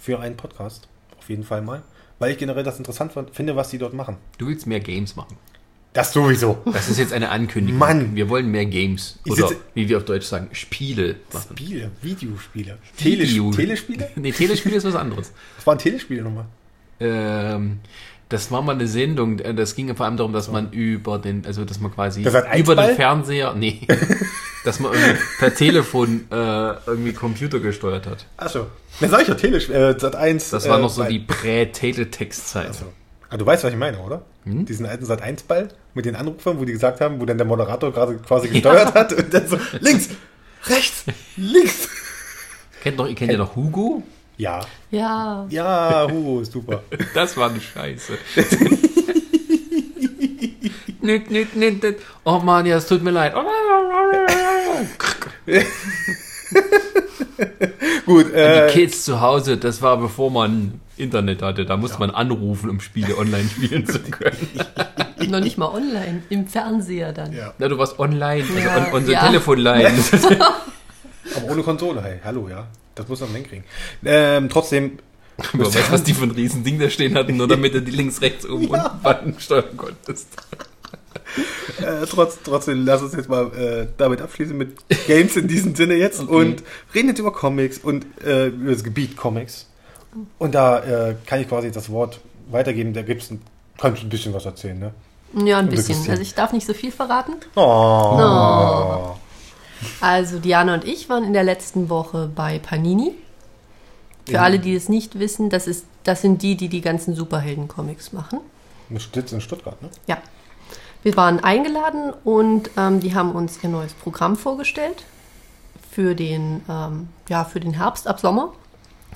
[0.00, 0.88] für einen Podcast.
[1.18, 1.82] Auf jeden Fall mal.
[2.18, 4.16] Weil ich generell das interessant finde, was die dort machen.
[4.38, 5.36] Du willst mehr Games machen.
[5.92, 6.58] Das sowieso.
[6.66, 7.78] Das ist jetzt eine Ankündigung.
[7.78, 8.14] Mann.
[8.14, 9.18] Wir wollen mehr Games.
[9.28, 11.56] Oder sitze- wie wir auf Deutsch sagen, Spiele machen.
[11.56, 12.78] Spiele, Videospiele.
[12.96, 13.50] Video.
[13.50, 14.08] Teles Telespiele?
[14.16, 15.32] Nee, Telespiele ist was anderes.
[15.56, 16.44] Was waren Telespiele nochmal?
[17.00, 17.80] Ähm,
[18.30, 21.44] das war mal eine Sendung, äh, das ging vor allem darum, dass man über den,
[21.44, 23.80] also dass man quasi Das über den Fernseher, nee,
[24.64, 26.34] dass man irgendwie per Telefon äh,
[26.86, 28.26] irgendwie Computer gesteuert hat.
[28.36, 28.66] Achso.
[29.00, 29.96] Ich ja, Telespiele.
[29.96, 30.50] Äh, Sat 1.
[30.50, 32.68] Das war äh, noch so die Prä-Teletext-Zeit.
[32.68, 32.86] Achso.
[33.28, 34.22] Ah, du weißt, was ich meine, oder?
[34.44, 37.46] Diesen alten Sat 1 Ball mit den Anrufern, wo die gesagt haben, wo dann der
[37.46, 40.08] Moderator gerade quasi gesteuert hat und dann so links,
[40.66, 41.04] rechts,
[41.36, 41.88] links.
[42.82, 44.02] Kennt noch, ihr kennt ja noch Hugo?
[44.40, 44.60] Ja.
[44.90, 45.46] Ja.
[45.50, 46.82] Ja, Hugo, ist super.
[47.14, 48.14] Das war eine Scheiße.
[51.02, 51.96] nüt, nüt, nüt, nüt.
[52.24, 53.34] Oh Mann, ja, es tut mir leid.
[58.06, 61.66] Gut, äh, Die Kids zu Hause, das war bevor man Internet hatte.
[61.66, 64.48] Da musste man anrufen, um Spiele online spielen zu können.
[65.28, 67.32] Noch nicht mal online, im Fernseher dann.
[67.34, 67.52] Ja.
[67.58, 69.26] Na, du warst online, also Ja, on, unser ja.
[69.26, 69.92] Telefonline.
[71.36, 72.66] aber ohne Konsole, hey, hallo, ja.
[73.00, 73.64] Das muss man hinkriegen.
[74.04, 74.98] Ähm, trotzdem,
[75.52, 77.90] Du weißt, was die für ein riesen Ding da stehen hatten, nur damit du die
[77.92, 80.28] links, rechts, oben und unten steuern konntest.
[81.80, 85.94] äh, trotz, trotzdem, lass uns jetzt mal äh, damit abschließen mit Games in diesem Sinne
[85.94, 86.34] jetzt Okay.
[86.34, 86.62] und
[86.94, 89.66] reden jetzt über Comics und äh, über das Gebiet Comics.
[90.38, 92.92] Und da äh, kann ich quasi das Wort weitergeben.
[92.92, 93.40] Da gibt's ein,
[93.78, 94.92] kannst du ein bisschen was erzählen, ne?
[95.46, 95.96] Ja, ein bisschen.
[95.96, 96.10] bisschen.
[96.10, 97.34] Also ich darf nicht so viel verraten.
[97.54, 99.14] Oh.
[100.00, 103.14] Also Diana und ich waren in der letzten Woche bei Panini.
[104.28, 108.12] Für alle, die es nicht wissen, das, ist, das sind die, die die ganzen Superhelden-Comics
[108.12, 108.40] machen.
[108.88, 109.88] Wir sitzen in Stuttgart, ne?
[110.06, 110.18] Ja.
[111.02, 115.04] Wir waren eingeladen und ähm, die haben uns ihr neues Programm vorgestellt
[115.90, 118.52] für den, ähm, ja, für den Herbst ab Sommer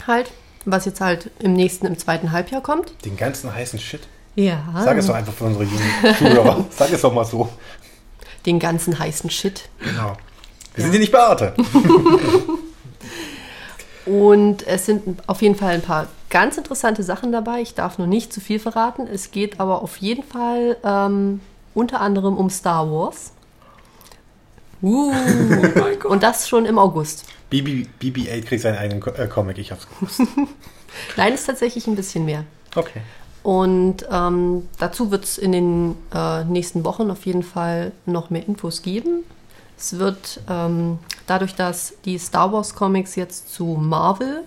[0.06, 0.32] halt,
[0.64, 2.92] was jetzt halt im nächsten, im zweiten Halbjahr kommt.
[3.04, 4.08] Den ganzen heißen Shit.
[4.34, 4.64] Ja.
[4.84, 6.64] Sag es doch einfach für unsere jungen Zuhörer.
[6.70, 7.48] Sag es doch mal so.
[8.46, 9.68] Den ganzen heißen Shit.
[9.78, 10.16] Genau.
[10.74, 11.54] Wir sind hier nicht bei Arte.
[14.06, 17.60] Und es sind auf jeden Fall ein paar ganz interessante Sachen dabei.
[17.62, 19.06] Ich darf noch nicht zu viel verraten.
[19.06, 21.40] Es geht aber auf jeden Fall ähm,
[21.74, 23.32] unter anderem um Star Wars.
[24.82, 25.12] Uh,
[26.04, 27.24] und das schon im August.
[27.48, 30.20] BB, BB-8 kriegt seinen eigenen äh, Comic, ich hab's gewusst.
[31.16, 32.44] Nein, ist tatsächlich ein bisschen mehr.
[32.76, 33.00] Okay.
[33.42, 38.46] Und ähm, dazu wird es in den äh, nächsten Wochen auf jeden Fall noch mehr
[38.46, 39.24] Infos geben.
[39.78, 44.44] Es wird ähm, dadurch, dass die Star Wars Comics jetzt zu Marvel,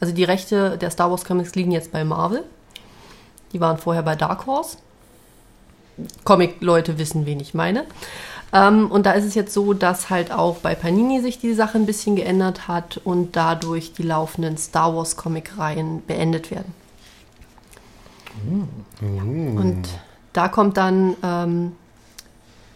[0.00, 2.44] also die Rechte der Star Wars Comics liegen jetzt bei Marvel.
[3.52, 4.76] Die waren vorher bei Dark Horse.
[6.24, 7.84] Comic-Leute wissen, wen ich meine.
[8.52, 11.76] Ähm, und da ist es jetzt so, dass halt auch bei Panini sich die Sache
[11.76, 16.72] ein bisschen geändert hat und dadurch die laufenden Star Wars Comic-Reihen beendet werden.
[19.58, 19.88] Und
[20.32, 21.72] da kommt dann, ähm,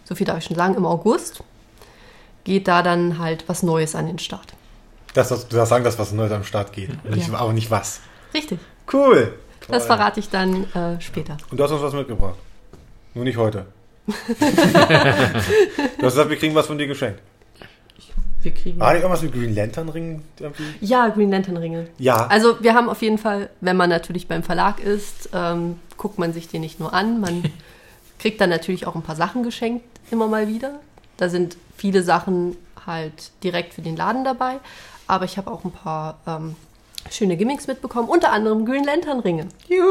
[0.03, 1.43] so viel darf ich schon sagen, im August
[2.43, 4.53] geht da dann halt was Neues an den Start.
[5.13, 6.89] Das, das, du darfst sagen, dass was Neues am Start geht.
[7.09, 7.37] Nicht, Ja.
[7.37, 8.01] Aber nicht was.
[8.33, 8.59] Richtig.
[8.91, 9.33] Cool.
[9.67, 9.95] Das Toll.
[9.95, 11.37] verrate ich dann äh, später.
[11.49, 12.35] Und du hast uns was mitgebracht.
[13.13, 13.67] Nur nicht heute.
[14.05, 17.21] du hast gesagt, wir kriegen was von dir geschenkt.
[18.41, 18.79] Wir kriegen.
[18.79, 20.23] War nicht irgendwas mit Green Lantern Ringen?
[20.81, 21.87] Ja, Green Lantern Ringe.
[21.97, 22.27] Ja.
[22.27, 26.33] Also wir haben auf jeden Fall, wenn man natürlich beim Verlag ist, ähm, guckt man
[26.33, 27.43] sich den nicht nur an, man
[28.19, 30.79] kriegt dann natürlich auch ein paar Sachen geschenkt, immer mal wieder.
[31.15, 32.55] Da sind viele Sachen
[32.85, 34.59] halt direkt für den Laden dabei,
[35.07, 36.55] aber ich habe auch ein paar ähm,
[37.09, 39.47] schöne Gimmicks mitbekommen, unter anderem Green Lantern Ringe.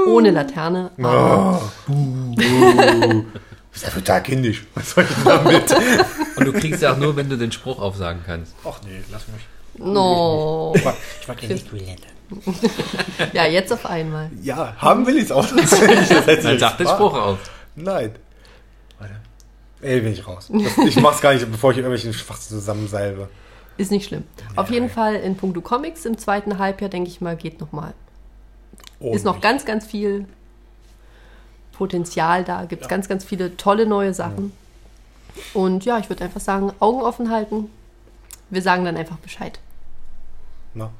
[0.07, 0.91] Ohne Laterne.
[0.99, 1.93] Oh.
[1.93, 3.25] Uh.
[3.73, 4.67] ist ja total kindisch.
[4.75, 5.75] Was soll ich damit?
[6.37, 8.55] Und du kriegst ja auch nur, wenn du den Spruch aufsagen kannst.
[8.65, 9.43] Ach nee, lass mich.
[9.79, 10.73] No.
[10.75, 12.13] Ich mag, ich mag nicht Green Lantern.
[13.35, 14.31] Ja, jetzt auf einmal.
[14.43, 16.09] Ja, haben will ich es auch tatsächlich.
[16.09, 17.39] Das Dann ich sag den Spruch auf.
[17.77, 18.13] Nein.
[19.83, 20.49] Ey, bin ich raus.
[20.51, 23.29] Das, ich mach's gar nicht, bevor ich irgendwelchen Schwachsinn zusammensalbe.
[23.77, 24.25] Ist nicht schlimm.
[24.55, 27.93] Auf jeden Fall in puncto Comics im zweiten Halbjahr, denke ich mal, geht noch mal.
[29.01, 30.27] Ist noch ganz, ganz viel
[31.73, 32.65] Potenzial da.
[32.65, 34.53] Gibt es ganz, ganz viele tolle neue Sachen.
[35.55, 37.71] Und ja, ich würde einfach sagen, Augen offen halten.
[38.51, 39.59] Wir sagen dann einfach Bescheid.
[40.75, 40.91] Na.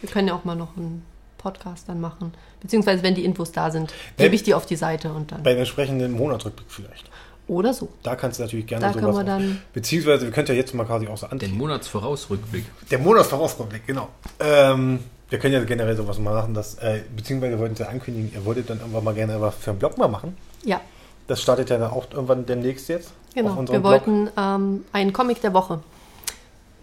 [0.00, 1.04] Wir können ja auch mal noch einen
[1.38, 2.34] Podcast dann machen.
[2.60, 5.42] Beziehungsweise, wenn die Infos da sind, gebe ich die auf die Seite und dann.
[5.42, 7.10] Bei einem entsprechenden Monatsrückblick vielleicht.
[7.48, 7.88] Oder so.
[8.02, 10.84] Da kannst du natürlich gerne Da sowas können wir Beziehungsweise, wir können ja jetzt mal
[10.84, 11.38] quasi auch so an.
[11.38, 12.64] Den Monatsvorausrückblick.
[12.90, 14.08] Der Monatsvorausblick, genau.
[14.38, 17.88] Ähm, wir können ja generell sowas mal machen, dass, äh, beziehungsweise wir wollten es ja
[17.88, 20.36] ankündigen, ihr wolltet dann irgendwann mal gerne was für einen Blog mal machen.
[20.64, 20.80] Ja,
[21.26, 23.12] Das startet ja dann auch irgendwann demnächst jetzt.
[23.34, 23.52] genau.
[23.54, 25.80] auf Wir wollten ähm, einen Comic der Woche.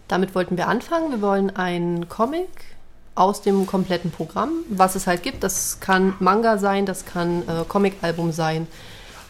[0.07, 1.11] Damit wollten wir anfangen.
[1.11, 2.49] Wir wollen einen Comic
[3.15, 5.43] aus dem kompletten Programm, was es halt gibt.
[5.43, 8.67] Das kann Manga sein, das kann äh, Comic-Album sein,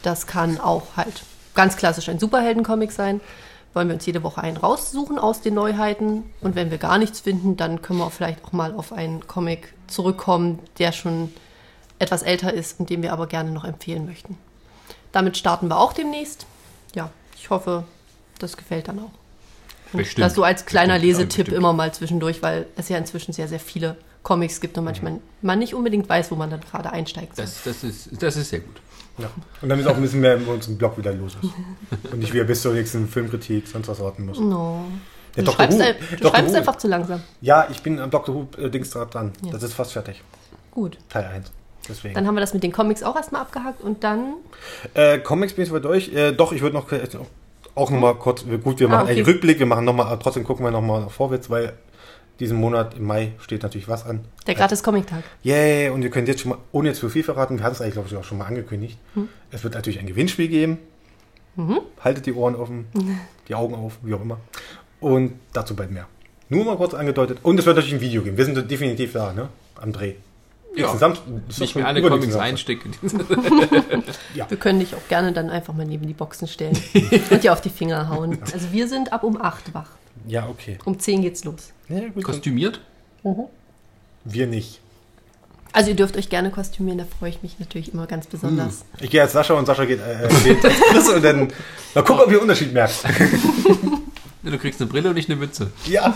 [0.05, 3.21] das kann auch halt ganz klassisch ein Superhelden-Comic sein.
[3.73, 6.23] Wollen wir uns jede Woche einen raussuchen aus den Neuheiten.
[6.41, 9.73] Und wenn wir gar nichts finden, dann können wir vielleicht auch mal auf einen Comic
[9.87, 11.33] zurückkommen, der schon
[11.99, 14.37] etwas älter ist und den wir aber gerne noch empfehlen möchten.
[15.11, 16.45] Damit starten wir auch demnächst.
[16.93, 17.85] Ja, ich hoffe,
[18.39, 19.11] das gefällt dann auch.
[19.93, 20.25] Und Bestimmt.
[20.25, 21.57] Das so als kleiner Bestimmt, Lesetipp bestimmt.
[21.57, 25.59] immer mal zwischendurch, weil es ja inzwischen sehr, sehr viele Comics gibt und manchmal man
[25.59, 27.37] nicht unbedingt weiß, wo man dann gerade einsteigt.
[27.37, 28.81] Das, das, ist, das ist sehr gut.
[29.17, 29.29] Ja.
[29.61, 32.11] Und damit es auch ein bisschen mehr bei uns im Blog wieder los ist.
[32.11, 34.39] Und nicht wieder bis zur nächsten Filmkritik sonst was warten muss.
[34.39, 34.85] no.
[35.35, 35.55] Ja, Du, Dr.
[35.55, 35.83] schreibst, Who.
[35.83, 36.31] du Dr.
[36.31, 36.57] schreibst Who.
[36.57, 37.21] einfach zu langsam.
[37.41, 38.33] Ja, ich bin am Dr.
[38.35, 39.33] Who-Dings dran.
[39.43, 39.51] Ja.
[39.51, 40.21] Das ist fast fertig.
[40.71, 40.97] Gut.
[41.09, 41.51] Teil 1.
[41.89, 42.13] Deswegen.
[42.15, 44.35] Dann haben wir das mit den Comics auch erstmal abgehakt und dann.
[44.93, 46.13] Äh, Comics bin ich soweit durch.
[46.13, 47.05] Äh, doch, ich würde noch äh,
[47.75, 49.15] auch noch mal kurz, gut, wir Ah, machen okay.
[49.17, 51.73] einen Rückblick, wir machen noch mal, trotzdem gucken wir noch mal vorwärts, weil
[52.39, 54.25] diesen Monat im Mai steht natürlich was an.
[54.47, 55.23] Der gratis Comic-Tag.
[55.43, 57.81] Yay, und ihr könnt jetzt schon mal, ohne jetzt zu viel verraten, wir hatten es
[57.81, 58.97] eigentlich, glaube ich, auch schon mal angekündigt.
[59.13, 59.29] Hm.
[59.51, 60.79] Es wird natürlich ein Gewinnspiel geben.
[61.55, 61.79] Mhm.
[62.03, 62.85] Haltet die Ohren offen,
[63.47, 64.39] die Augen auf, wie auch immer.
[64.99, 66.07] Und dazu bald mehr.
[66.49, 67.39] Nur mal kurz angedeutet.
[67.43, 68.37] Und es wird natürlich ein Video geben.
[68.37, 69.49] Wir sind definitiv da, ne?
[69.75, 70.15] Am Dreh.
[70.75, 70.93] Ja.
[70.93, 71.17] Doch
[71.57, 72.91] Nicht mehr alle Comics einstecken.
[73.01, 76.77] Wir können dich auch gerne dann einfach mal neben die Boxen stellen
[77.29, 78.37] und dir auf die Finger hauen.
[78.53, 79.91] Also wir sind ab um 8 wach.
[80.27, 80.77] Ja, okay.
[80.85, 81.71] Um 10 geht's los.
[81.89, 82.23] Ja, gut.
[82.23, 82.81] Kostümiert?
[84.23, 84.79] Wir nicht.
[85.71, 88.85] Also ihr dürft euch gerne kostümieren, da freue ich mich natürlich immer ganz besonders.
[89.01, 91.51] Ich gehe als Sascha und Sascha geht, äh, geht als Chris und dann
[91.93, 93.03] mal gucken, ob ihr einen Unterschied merkt.
[94.41, 95.71] Du kriegst eine Brille und nicht eine Mütze.
[95.85, 96.15] ja.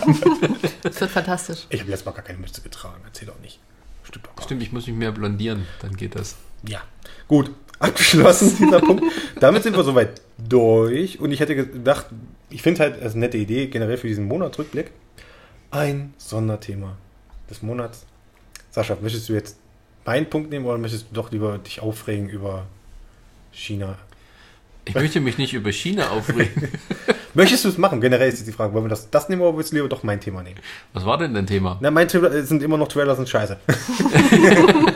[0.82, 1.66] Das wird fantastisch.
[1.68, 3.02] Ich habe jetzt mal gar keine Mütze getragen.
[3.04, 3.58] Erzähl doch nicht.
[4.04, 6.36] Stimmt doch gar Stimmt, ich muss mich mehr blondieren, dann geht das.
[6.66, 6.80] Ja.
[7.28, 7.50] Gut.
[7.80, 9.04] Abgeschlossen dieser Punkt.
[9.40, 11.18] Damit sind wir soweit durch.
[11.18, 12.06] Und ich hätte gedacht,
[12.50, 14.90] ich finde halt, es ist eine nette Idee, generell für diesen Monatsrückblick,
[15.70, 16.96] ein Sonderthema
[17.48, 18.06] des Monats.
[18.70, 19.56] Sascha, möchtest du jetzt
[20.04, 22.66] meinen Punkt nehmen oder möchtest du doch lieber dich aufregen über
[23.52, 23.96] China?
[24.84, 26.68] Ich möchte mich nicht über China aufregen.
[27.34, 28.00] Möchtest du es machen?
[28.00, 30.02] Generell ist jetzt die Frage, wollen wir das, das nehmen oder willst du lieber doch
[30.02, 30.58] mein Thema nehmen?
[30.94, 31.78] Was war denn dein Thema?
[31.80, 33.56] Na, mein Thema sind immer noch Trailer sind scheiße.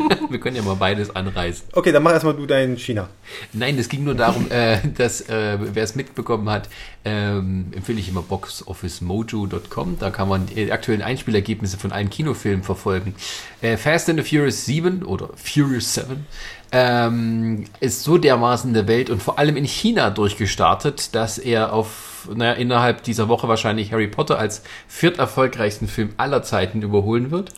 [0.44, 1.68] Können ja mal beides anreißen.
[1.72, 3.08] Okay, dann mach erstmal du dein China.
[3.54, 6.68] Nein, es ging nur darum, äh, dass, äh, wer es mitbekommen hat,
[7.06, 9.96] ähm, empfehle ich immer boxofficemojo.com.
[9.98, 13.14] Da kann man die aktuellen Einspielergebnisse von allen Kinofilmen verfolgen.
[13.62, 16.26] Äh, Fast and the Furious 7 oder Furious 7
[16.72, 21.72] ähm, ist so dermaßen in der Welt und vor allem in China durchgestartet, dass er
[21.72, 27.52] auf, naja, innerhalb dieser Woche wahrscheinlich Harry Potter als vierterfolgreichsten Film aller Zeiten überholen wird.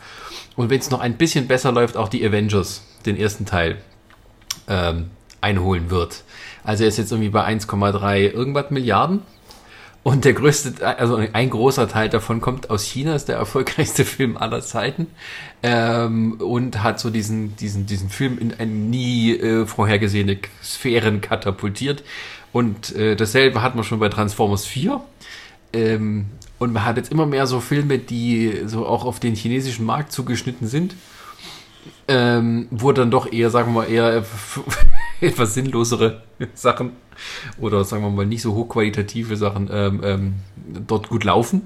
[0.56, 3.76] Und wenn es noch ein bisschen besser läuft, auch die Avengers, den ersten Teil
[4.68, 6.24] ähm, einholen wird.
[6.64, 9.22] Also er ist jetzt irgendwie bei 1,3 irgendwas Milliarden.
[10.02, 14.36] Und der größte, also ein großer Teil davon kommt aus China, ist der erfolgreichste Film
[14.36, 15.08] aller Zeiten.
[15.62, 22.04] Ähm, und hat so diesen, diesen, diesen Film in eine nie äh, vorhergesehene Sphären katapultiert.
[22.52, 25.00] Und äh, dasselbe hat man schon bei Transformers 4.
[25.72, 26.26] Ähm,
[26.58, 30.12] und man hat jetzt immer mehr so Filme, die so auch auf den chinesischen Markt
[30.12, 30.94] zugeschnitten sind
[32.08, 34.24] ähm, wo dann doch eher, sagen wir mal, eher
[35.20, 36.22] etwas sinnlosere
[36.54, 36.92] Sachen
[37.60, 40.34] oder sagen wir mal nicht so hochqualitative Sachen ähm, ähm,
[40.86, 41.62] dort gut laufen.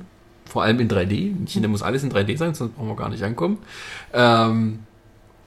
[0.46, 1.12] Vor allem in 3D.
[1.12, 3.58] In China muss alles in 3D sein, sonst brauchen wir gar nicht ankommen.
[4.12, 4.80] Ähm,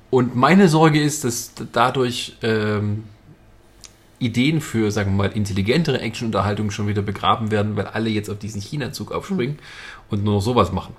[0.10, 3.04] und meine Sorge ist, dass dadurch ähm,
[4.24, 8.40] Ideen für, sagen wir mal, intelligentere Actionunterhaltung schon wieder begraben werden, weil alle jetzt auf
[8.40, 9.60] diesen China-Zug aufspringen
[10.10, 10.96] und nur noch sowas machen.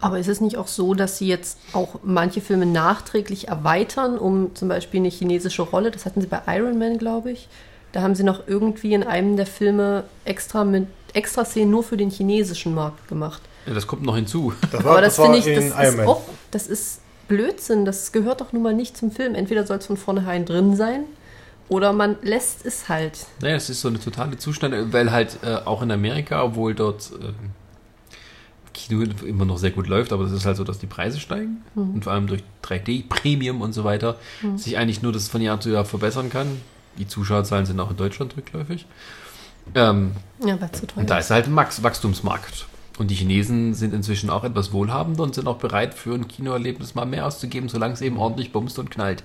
[0.00, 4.54] Aber ist es nicht auch so, dass sie jetzt auch manche Filme nachträglich erweitern, um
[4.54, 5.90] zum Beispiel eine chinesische Rolle?
[5.90, 7.48] Das hatten sie bei Iron Man, glaube ich.
[7.92, 11.96] Da haben sie noch irgendwie in einem der Filme extra mit extra Szenen nur für
[11.96, 13.40] den chinesischen Markt gemacht.
[13.66, 14.52] Ja, das kommt noch hinzu.
[14.72, 17.84] Das Aber das, finde ich, das ist auch, das ist Blödsinn.
[17.84, 19.34] Das gehört doch nun mal nicht zum Film.
[19.34, 21.04] Entweder soll es von vornherein drin sein
[21.68, 23.26] oder man lässt es halt.
[23.40, 27.10] Naja, es ist so eine totale Zustand, weil halt äh, auch in Amerika, obwohl dort
[27.12, 27.32] äh,
[28.74, 31.62] Kino immer noch sehr gut läuft, aber es ist halt so, dass die Preise steigen
[31.76, 34.16] und vor allem durch 3D, Premium und so weiter
[34.56, 36.60] sich eigentlich nur das von Jahr zu Jahr verbessern kann.
[36.98, 38.86] Die Zuschauerzahlen sind auch in Deutschland rückläufig.
[39.74, 40.12] Ähm,
[40.44, 41.26] Ja, weil zu teuer und da ist.
[41.26, 42.66] ist halt ein Max Wachstumsmarkt.
[42.98, 46.94] Und die Chinesen sind inzwischen auch etwas wohlhabender und sind auch bereit, für ein Kinoerlebnis
[46.94, 49.24] mal mehr auszugeben, solange es eben ordentlich bumst und knallt.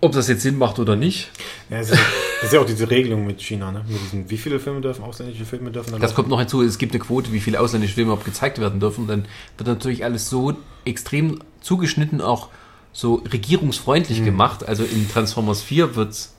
[0.00, 1.30] Ob das jetzt Sinn macht oder nicht,
[1.70, 1.98] Ja, es ist,
[2.40, 3.84] das ist ja auch diese Regelung mit China, ne?
[3.88, 6.16] Mit diesen, wie viele Filme dürfen, ausländische Filme dürfen dann das laufen?
[6.16, 6.62] kommt noch hinzu.
[6.62, 9.06] Es gibt eine Quote, wie viele ausländische Filme überhaupt gezeigt werden dürfen.
[9.08, 9.26] Dann
[9.56, 12.48] wird natürlich alles so extrem zugeschnitten, auch
[12.92, 14.66] so regierungsfreundlich gemacht.
[14.66, 16.34] Also in Transformers 4 wird's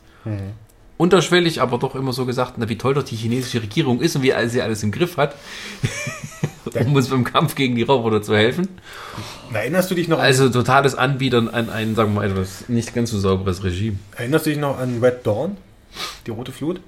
[0.97, 4.21] unterschwellig, aber doch immer so gesagt, na, wie toll doch die chinesische Regierung ist und
[4.23, 5.35] wie sie alles im Griff hat,
[6.75, 8.67] um uns beim Kampf gegen die Roboter zu helfen.
[9.53, 12.93] Erinnerst du dich noch an Also totales Anbietern an ein, sagen wir mal, etwas nicht
[12.93, 13.97] ganz so sauberes Regime.
[14.15, 15.57] Erinnerst du dich noch an Red Dawn?
[16.27, 16.81] Die Rote Flut?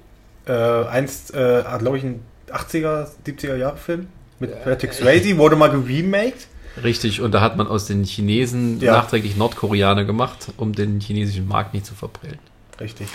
[0.46, 2.20] Äh, einst, äh, glaube ich, ein
[2.50, 4.08] 80er, 70er Jahre Film
[4.40, 6.46] mit Patrick Swayze, wurde mal geremaked.
[6.82, 8.92] Richtig, und da hat man aus den Chinesen Ja.
[8.92, 12.38] nachträglich Nordkoreaner gemacht, um den chinesischen Markt nicht zu verprellen.
[12.80, 13.08] Richtig.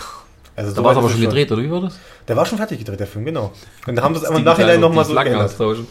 [0.56, 2.00] Also Da war es aber schon gedreht, oder wie war das?
[2.28, 3.52] Der war schon fertig gedreht, der Film, genau.
[3.86, 5.42] Und dann haben sie es aber im Digital Nachhinein noch nochmal so geändert.
[5.44, 5.88] austauschen.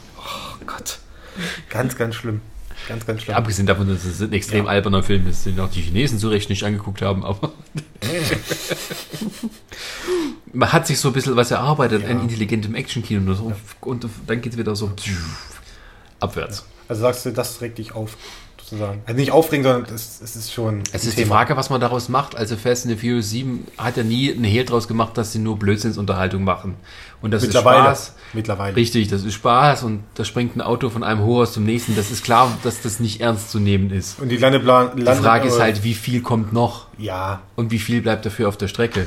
[0.67, 0.99] Gott.
[1.71, 2.41] Ganz, ganz schlimm.
[2.89, 3.37] Ganz, ganz schlimm.
[3.37, 4.71] Abgesehen davon, dass es ein extrem Ja.
[4.71, 7.53] alberner Film ist, den auch die Chinesen zu Recht nicht angeguckt haben, aber
[10.53, 12.09] man hat sich so ein bisschen was erarbeitet, Ja.
[12.09, 14.93] ein intelligentem Action-Kino und, so, und dann geht es wieder so
[16.21, 16.65] abwärts.
[16.89, 18.17] Also sagst du, das regt dich auf,
[18.67, 19.03] sozusagen.
[19.07, 21.81] Also nicht aufregen, sondern es, es ist schon Es ein ist die Frage, was man
[21.81, 22.37] daraus macht.
[22.37, 25.39] Also Fast and the Furious 7 hat ja nie einen Hehl draus gemacht, dass sie
[25.39, 26.75] nur Blödsinnsunterhaltung machen.
[27.23, 27.93] Und das Mittlerweile.
[27.93, 28.15] ist Spaß.
[28.33, 28.77] Mittlerweile.
[28.77, 31.97] Richtig, das ist Spaß und da springt ein Auto von einem Hochhaus zum nächsten.
[31.97, 34.21] Das ist klar, dass das nicht ernst zu nehmen ist.
[34.21, 34.97] Und die Landeplan...
[34.97, 38.57] Die Frage ist halt, wie viel kommt noch Ja, und wie viel bleibt dafür auf
[38.57, 39.07] der Strecke?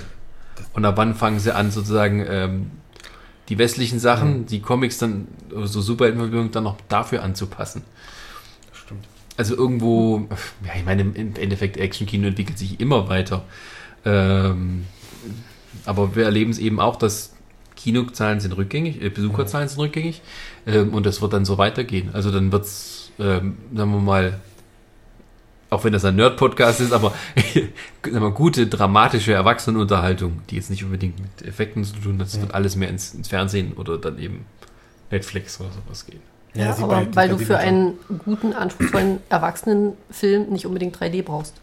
[0.74, 2.72] Und ab wann fangen sie an, sozusagen ähm,
[3.50, 5.28] die westlichen Sachen, die Comics dann,
[5.64, 7.84] so Superheldenverfilmungen dann noch dafür anzupassen?
[9.40, 10.28] Also irgendwo,
[10.66, 13.46] ja, ich meine, im Endeffekt Action-Kino entwickelt sich immer weiter.
[14.04, 14.84] Ähm,
[15.86, 17.38] aber wir erleben es eben auch, dass
[17.78, 20.22] Kinozahlen sind rückgängig, äh, Besucherzahlen sind rückgängig
[20.68, 22.10] ähm, und das wird dann so weitergehen.
[22.12, 24.42] Also dann wird es, ähm, sagen wir mal,
[25.70, 27.14] auch wenn das ein Nerd-Podcast ist, aber
[28.12, 32.54] mal, gute, dramatische Erwachsenenunterhaltung, die jetzt nicht unbedingt mit Effekten zu tun hat, das wird
[32.54, 34.46] alles mehr ins, ins Fernsehen oder dann eben
[35.12, 36.20] Netflix oder sowas gehen.
[36.56, 41.54] Ja, sieht aber weil du für einen guten, anspruchsvollen Erwachsenenfilm nicht unbedingt 3D brauchst.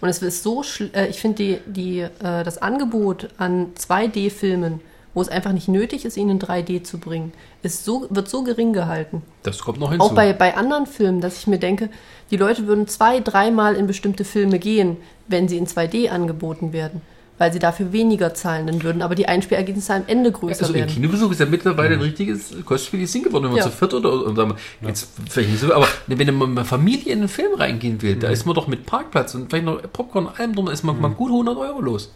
[0.00, 2.08] Und es ist so, schl- äh, ich finde die, die, äh,
[2.44, 4.80] das Angebot an 2D-Filmen,
[5.14, 7.32] wo es einfach nicht nötig ist, ihn in 3D zu bringen,
[7.62, 9.22] ist so, wird so gering gehalten.
[9.42, 10.06] Das kommt noch hinzu.
[10.06, 11.88] Auch bei, bei anderen Filmen, dass ich mir denke,
[12.30, 17.00] die Leute würden zwei, dreimal in bestimmte Filme gehen, wenn sie in 2D angeboten werden.
[17.38, 20.90] Weil sie dafür weniger zahlen dann würden, aber die Einspielergebnisse am Ende größer Also werden.
[20.90, 23.64] Kinobesuch ist ja mittlerweile ein richtiges Kostspieliges Ding geworden, wenn man Ja.
[23.64, 27.28] zu viert oder, oder jetzt vielleicht nicht so, aber wenn man mit Familie in einen
[27.28, 30.54] Film reingehen will, da ist man doch mit Parkplatz und vielleicht noch Popcorn und allem
[30.54, 32.12] drum, da ist man mal gut 100 Euro los.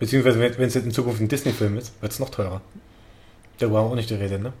[0.00, 2.60] Beziehungsweise, wenn wenn es jetzt in Zukunft ein Disney-Film ist, wird es noch teurer.
[3.58, 4.52] Darüber haben wir auch nicht die Rede, ne?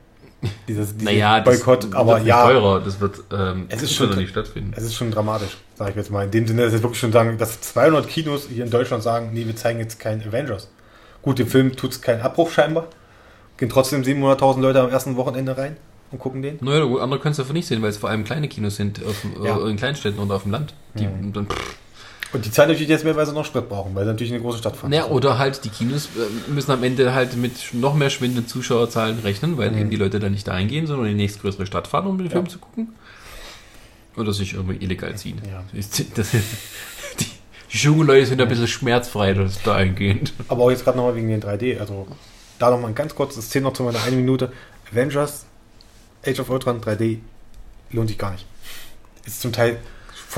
[0.68, 3.94] Dieses, dieses Naja, das Boykott, wird aber ja, teurer, das wird ähm, Es ist das
[4.08, 4.72] schon- nicht stattfinden.
[4.76, 6.24] es ist schon dramatisch, sage ich jetzt mal.
[6.26, 9.30] In dem Sinne, dass jetzt wirklich schon sagen, dass 200 Kinos hier in Deutschland sagen,
[9.32, 10.68] nee, wir zeigen jetzt keinen Avengers.
[11.22, 12.86] Gut, dem Film tut es keinen Abbruch scheinbar.
[13.56, 15.76] Gehen trotzdem 700.000 Leute am ersten Wochenende rein
[16.12, 16.58] und gucken den.
[16.60, 19.24] Naja, andere können es davon nicht sehen, weil es vor allem kleine Kinos sind, auf,
[19.42, 19.58] Ja.
[19.58, 20.72] äh, in Kleinstädten und auf dem Land.
[20.94, 21.74] Die, dann, pff,
[22.32, 24.42] Und die Zeit natürlich jetzt mehr, weil sie noch Sprit brauchen, weil sie natürlich eine
[24.42, 24.90] große Stadt fahren.
[24.90, 29.18] naja, oder halt die Kinos äh, müssen am Ende halt mit noch mehr schwindenden Zuschauerzahlen
[29.20, 32.06] rechnen, weil eben die Leute dann nicht da eingehen, sondern in die nächstgrößere Stadt fahren,
[32.06, 32.94] um den Film zu gucken.
[34.16, 35.40] Oder sich irgendwie illegal ziehen.
[35.48, 35.64] Ja.
[35.72, 37.26] Das, die,
[37.72, 40.34] die jungen Leute sind ein bisschen schmerzfrei, das dahingehend.
[40.48, 41.78] Aber auch jetzt gerade nochmal wegen den 3D.
[41.78, 42.06] Also
[42.58, 44.52] da nochmal ein ganz kurzes Szene noch zu meiner eine Minute.
[44.90, 45.46] Avengers,
[46.26, 47.18] Age of Ultron 3D
[47.90, 48.44] lohnt sich gar nicht.
[49.24, 49.78] Ist zum Teil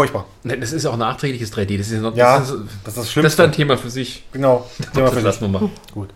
[0.00, 0.24] furchtbar.
[0.44, 1.76] Nein, das ist auch nachträgliches 3D.
[1.78, 3.90] Das ist, noch, Ja, das, ist, das ist das das ist dann ein Thema für
[3.90, 4.24] sich.
[4.32, 4.66] genau.
[4.94, 5.52] Thema Das für lassen sich.
[5.52, 5.70] wir mal.
[5.92, 6.10] Gut.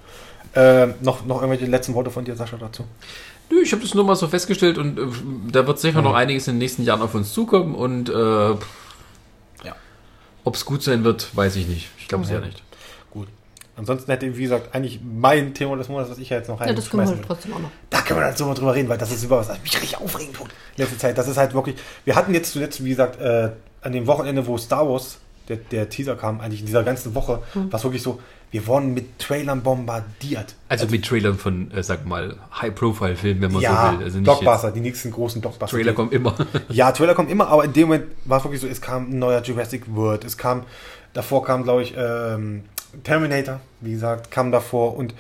[0.54, 2.84] Äh, noch, noch irgendwelche letzten Worte von dir, Sascha, dazu?
[3.50, 5.02] Nö, ich habe das nur mal so festgestellt und äh,
[5.52, 8.56] da wird sicher noch einiges in den nächsten Jahren auf uns zukommen und äh, ja.
[10.44, 11.88] ob es gut sein wird, weiß ich nicht.
[11.98, 12.62] Ich glaube es ja nicht.
[13.10, 13.28] Gut.
[13.76, 16.72] Ansonsten hätte, wie gesagt, eigentlich mein Thema des Monats, was ich ja jetzt noch Ja,
[16.72, 17.70] das können wir halt trotzdem auch noch.
[17.90, 19.74] Da können wir dann so mal drüber reden, weil das ist über was, was mich
[19.74, 20.48] richtig aufregend tut.
[20.76, 21.18] In letzter Zeit.
[21.18, 21.76] Das ist halt wirklich.
[22.04, 23.50] Wir hatten jetzt zuletzt, wie gesagt, äh,
[23.84, 25.18] an dem Wochenende, wo Star Wars,
[25.48, 27.70] der, der Teaser kam, eigentlich in dieser ganzen Woche, Hm.
[27.70, 28.18] war es wirklich so,
[28.50, 30.54] wir wurden mit Trailern bombardiert.
[30.68, 34.04] Also mit Trailern von, äh, sag mal, High-Profile-Filmen, wenn man ja, so will.
[34.04, 35.76] Also nicht Blockbuster, die nächsten großen Blockbuster.
[35.76, 36.34] Trailer kommen immer.
[36.68, 39.18] Ja, Trailer kommen immer, aber in dem Moment war es wirklich so, es kam ein
[39.18, 40.62] neuer Jurassic World, es kam,
[41.12, 42.62] davor kam, glaube ich, ähm,
[43.02, 45.14] Terminator, wie gesagt, kam davor und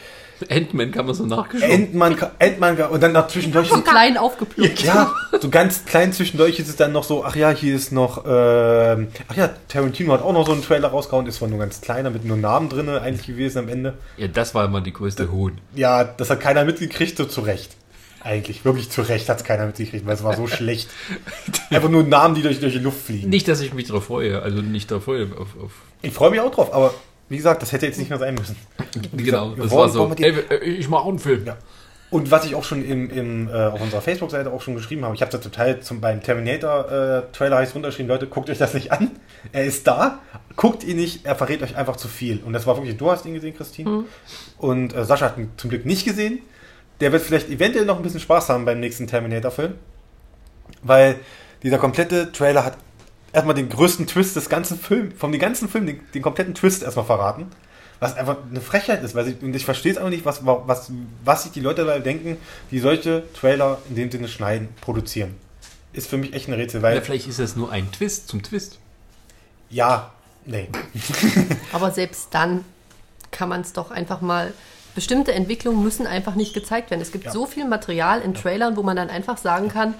[0.50, 1.68] Ant-Man kann man so nachgeschaut.
[1.68, 4.82] Endman, Endman und dann noch zwischendurch So klein aufgeploppt.
[4.82, 8.24] Ja, so ganz klein zwischendurch ist es dann noch so, ach ja, hier ist noch,
[8.26, 11.80] ähm, ach ja, Tarantino hat auch noch so einen Trailer rausgehauen, ist zwar nur ganz
[11.80, 13.94] kleiner, mit nur Namen drin eigentlich gewesen am Ende.
[14.16, 15.60] Ja, das war immer die größte Hohn.
[15.74, 17.76] Ja, das hat keiner mitgekriegt, so zu Recht.
[18.22, 20.88] Eigentlich, wirklich zu Recht hat es keiner mit sich gekriegt, weil es war so schlecht.
[21.70, 23.28] Einfach nur Namen, die durch, durch die Luft fliegen.
[23.28, 25.26] Nicht, dass ich mich darauf freue, also nicht darauf freue.
[25.32, 25.72] Auf, auf
[26.02, 26.94] Ich freue mich auch drauf, aber
[27.28, 28.56] wie gesagt, das hätte jetzt nicht mehr sein müssen.
[29.12, 30.10] genau, wir das war so.
[30.18, 31.46] Ey, ich mache auch einen Film.
[31.46, 31.56] Ja.
[32.14, 35.16] Und was ich auch schon im, im, äh, auf unserer Facebook-Seite auch schon geschrieben habe,
[35.16, 39.10] ich habe da total zum, beim Terminator-Trailer heißt runtergeschrieben, Leute, guckt euch das nicht an.
[39.50, 40.20] Er ist da,
[40.54, 42.40] guckt ihn nicht, er verrät euch einfach zu viel.
[42.44, 44.04] Und das war wirklich, du hast ihn gesehen, Christine.
[44.58, 46.38] Und äh, Sascha hat ihn zum Glück nicht gesehen.
[47.00, 49.74] Der wird vielleicht eventuell noch ein bisschen Spaß haben beim nächsten Terminator-Film.
[50.82, 51.16] Weil
[51.64, 52.76] dieser komplette Trailer hat
[53.34, 56.82] erstmal den größten Twist des ganzen Films, vom den ganzen Film, den, den kompletten Twist
[56.82, 57.46] erstmal verraten.
[58.00, 60.90] Was einfach eine Frechheit ist, weil ich, und ich verstehe es einfach nicht, was, was,
[61.24, 62.36] was sich die Leute da denken,
[62.70, 65.34] die solche Trailer in dem Sinne schneiden, produzieren.
[65.92, 68.42] Ist für mich echt ein Rätsel, weil, Ja, vielleicht ist das nur ein Twist zum
[68.42, 68.78] Twist.
[69.70, 70.12] ja,
[70.44, 70.68] nee.
[71.72, 72.64] Aber selbst dann
[73.30, 74.52] kann man es doch einfach mal.
[74.94, 77.00] Bestimmte Entwicklungen müssen einfach nicht gezeigt werden.
[77.00, 77.32] Es gibt Ja.
[77.32, 79.94] so viel Material in Trailern, wo man dann einfach sagen kann,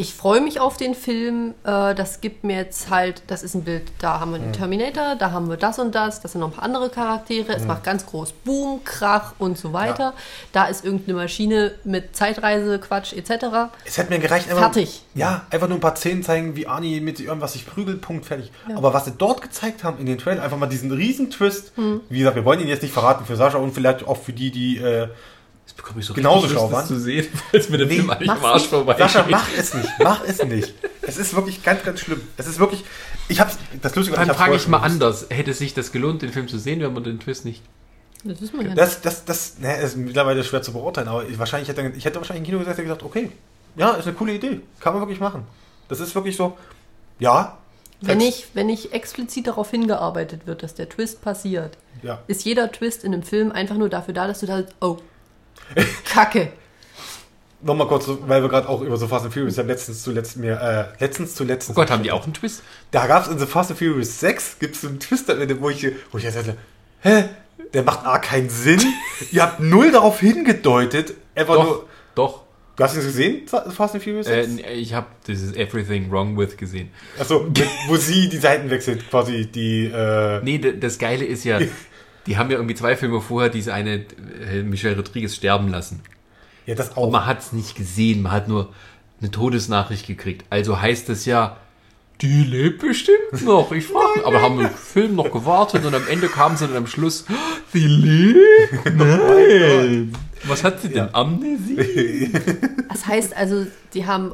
[0.00, 3.64] ich freue mich auf den Film, äh, das gibt mir jetzt halt, das ist ein
[3.64, 6.48] Bild, da haben wir den Terminator, da haben wir das und das, das sind noch
[6.48, 10.14] ein paar andere Charaktere, es macht ganz groß Boom, Krach und so weiter.
[10.52, 13.72] Da ist irgendeine Maschine mit Zeitreise, Quatsch etc.
[13.84, 15.02] Es hätte mir gereicht, einfach, Fertig.
[15.14, 18.50] Ja, einfach nur ein paar Szenen zeigen, wie Arnie mit irgendwas sich prügelt, Punkt, fertig.
[18.74, 21.76] Aber was sie dort gezeigt haben in den Trailern, einfach mal diesen riesen Twist.
[21.76, 22.00] Mhm.
[22.08, 24.50] Wie gesagt, wir wollen ihn jetzt nicht verraten für Sascha und vielleicht auch für die,
[24.50, 25.08] die äh,
[25.70, 26.80] Jetzt bekomme ich so Genauso richtig Lust, schaubar.
[26.80, 28.70] das zu sehen, weil es mir der Nee, Film eigentlich am Arsch nicht.
[28.70, 29.88] vorbei Sascha, mach es nicht.
[30.00, 30.74] Mach es nicht.
[31.02, 32.20] Es ist wirklich ganz, ganz schlimm.
[32.36, 32.84] Es ist wirklich.
[33.28, 33.56] Ich hab's.
[33.80, 34.92] Das Lustige Dann frage ich mal gewusst.
[34.92, 35.26] anders.
[35.30, 37.62] Hätte sich das gelohnt, den Film zu sehen, wenn man den Twist nicht.
[38.24, 38.78] Das wissen wir ja nicht.
[38.78, 42.18] Das, das, das, ne, ist mittlerweile schwer zu beurteilen, aber ich, wahrscheinlich hätte, ich hätte
[42.18, 43.30] wahrscheinlich im Kino gesessen und gesagt, okay,
[43.76, 44.60] ja, ist eine coole Idee.
[44.80, 45.44] Kann man wirklich machen.
[45.88, 46.58] Das ist wirklich so,
[47.20, 47.56] ja.
[48.02, 52.18] Wenn nicht, wenn nicht explizit darauf hingearbeitet wird, dass der Twist passiert, Ja.
[52.26, 54.96] ist jeder Twist in einem Film einfach nur dafür da, dass du da, oh,
[56.04, 56.52] Kacke.
[57.62, 60.38] Nochmal kurz, weil wir gerade auch über so Fast and Furious, ich hab letztens zuletzt
[60.38, 60.58] mir,
[60.98, 61.68] äh, letztens zuletzt.
[61.70, 62.62] Oh Gott, haben die auch einen Twist?
[62.90, 65.60] Da gab es in The Fast and Furious 6, gibt es einen Twist am Ende,
[65.60, 66.56] wo ich, wo ich dachte,
[67.02, 67.24] hä?
[67.74, 68.80] Der macht A keinen Sinn.
[69.30, 71.12] Ihr habt null darauf hingedeutet.
[71.34, 71.86] Einfach Doch, nur.
[72.14, 72.40] doch.
[72.76, 74.62] Du hast ihn gesehen, Fast and Furious 6?
[74.62, 76.88] Äh, ich habe dieses Everything Wrong With gesehen.
[77.18, 77.46] Achso,
[77.88, 79.84] wo sie die Seiten wechselt, quasi die.
[79.84, 81.58] Äh, Nee, das Geile ist ja,
[82.30, 84.04] die haben ja irgendwie zwei Filme vorher diese eine
[84.50, 86.00] äh, Michelle Rodriguez sterben lassen.
[86.64, 87.10] ja, das Und auch.
[87.10, 88.72] man hat es nicht gesehen, man hat nur
[89.20, 90.46] eine Todesnachricht gekriegt.
[90.48, 91.56] Also heißt es ja,
[92.20, 93.72] die lebt bestimmt noch.
[93.72, 96.76] Ich frage, aber haben wir im Film noch gewartet und am Ende kam sie dann
[96.76, 97.24] am Schluss,
[97.72, 98.94] sie lebt?
[98.96, 100.12] Nein.
[100.44, 101.12] Was hat sie denn?
[101.12, 102.30] Amnesie?
[102.88, 104.32] Das heißt also, die haben,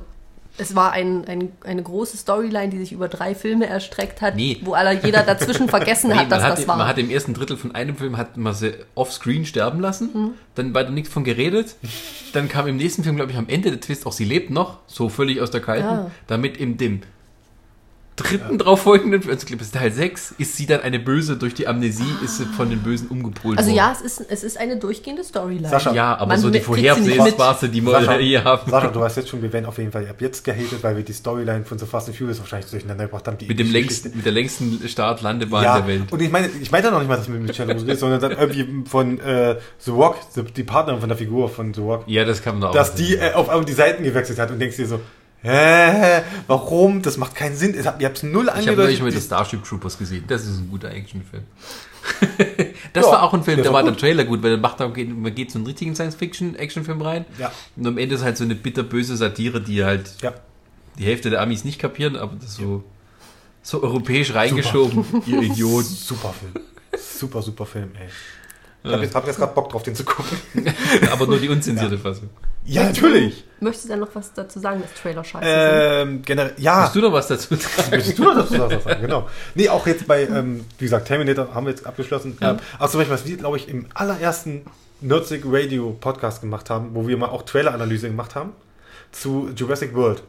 [0.59, 4.59] es war ein, ein, eine große Storyline, die sich über drei Filme erstreckt hat, Nee.
[4.65, 6.77] wo aller, jeder dazwischen vergessen Nee, hat, dass hat, das war.
[6.77, 10.31] man hat im ersten Drittel von einem Film hat man sie offscreen sterben lassen, Mhm.
[10.55, 11.77] dann weiter nichts von geredet.
[12.33, 14.79] Dann kam im nächsten Film, glaube ich, am Ende der Twist, auch sie lebt noch,
[14.87, 16.11] so völlig aus der Kalten, Ja.
[16.27, 17.01] damit in dem
[18.17, 21.37] dritten drauf folgenden, also ich glaube, es ist Teil 6, ist sie dann eine Böse,
[21.37, 23.77] durch die Amnesie ist sie von den Bösen umgepolt also worden.
[23.77, 25.69] ja, es ist, es ist eine durchgehende Storyline.
[25.69, 26.61] Sascha, Ja, aber Man so die.
[26.61, 28.71] Vorhersehbare, die wir hier haben.
[28.71, 31.05] Sascha, du weißt jetzt schon, wir werden auf jeden Fall ab jetzt gehatet, weil wir
[31.05, 33.39] die Storyline von The Fast and Furious wahrscheinlich durcheinander gebracht haben.
[33.39, 36.13] Die Mit, dem längsten, mit der längsten Startlandebahn ja, der Welt.
[36.13, 38.33] und ich meine, ich meine da noch nicht mal, dass mit Michelle Rodriguez, sondern dann
[38.33, 40.17] irgendwie von äh, The Rock,
[40.57, 42.97] die, Partnerin von der Figur von The Rock, Ja, das kann man da auch dass
[42.97, 43.07] sehen.
[43.07, 45.01] die äh, auf einmal die Seiten gewechselt hat und denkst dir so,
[45.43, 47.03] hä, warum?
[47.03, 47.75] Das macht keinen Sinn.
[47.75, 48.79] Ihr habt es null Ich habe angedeutet.
[48.85, 50.25] neulich mal die Die- Starship Troopers gesehen.
[50.29, 51.45] Das ist ein guter Actionfilm.
[52.93, 54.01] das Ja, war auch ein Film, der der war war der gut.
[54.01, 57.25] Trailer gut, weil dann macht er, man geht so einen richtigen Science-Fiction-Actionfilm rein.
[57.39, 57.51] Ja.
[57.77, 60.33] Und am Ende ist halt so eine bitterböse Satire, die halt ja.
[60.99, 62.85] die Hälfte der Amis nicht kapieren, aber das so,
[63.63, 65.89] so europäisch reingeschoben, ihr Idioten.
[65.89, 66.65] Super Film.
[66.97, 68.09] Super, super Film, ey.
[68.85, 70.39] Ich hab jetzt, hab jetzt gerade Bock drauf, den zu gucken.
[71.11, 72.31] aber nur die unzensierte Fassung.
[72.67, 73.45] Ja, natürlich.
[73.61, 76.15] Möchtest du da noch was dazu sagen, dass Trailer scheiße sind?
[76.15, 76.83] Ähm, generell, ja.
[76.83, 77.91] Hast du noch was dazu sagen?
[77.91, 79.03] Möchtest du noch dazu was sagen?
[79.03, 79.29] Genau.
[79.55, 82.37] Nee, auch jetzt bei, ähm, wie gesagt, Terminator haben wir jetzt abgeschlossen.
[82.41, 82.51] Ja.
[82.51, 84.67] Ähm, aber zum Beispiel, was wir, glaube ich, im allerersten
[85.01, 88.53] Nerdsig Radio Podcast gemacht haben, wo wir mal auch Trailer-Analyse gemacht haben,
[89.13, 90.23] zu Jurassic World.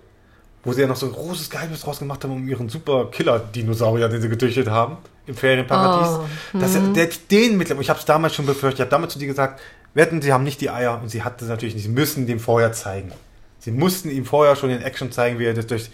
[0.63, 4.09] Wo sie ja noch so ein großes Geheimnis draus gemacht haben um ihren super Killer-Dinosaurier,
[4.09, 6.27] den sie gezüchtet haben, im Ferienparadies.
[6.53, 9.13] Oh, Dass er, der, den mittlerweile, ich habe es damals schon befürchtet, ich habe damals
[9.13, 9.61] zu dir gesagt,
[9.97, 12.39] wetten, sie haben nicht die Eier und sie hat das natürlich nicht, sie müssen dem
[12.39, 13.11] vorher zeigen.
[13.59, 15.89] Sie mussten ihm vorher schon in Action zeigen, wie er das durch,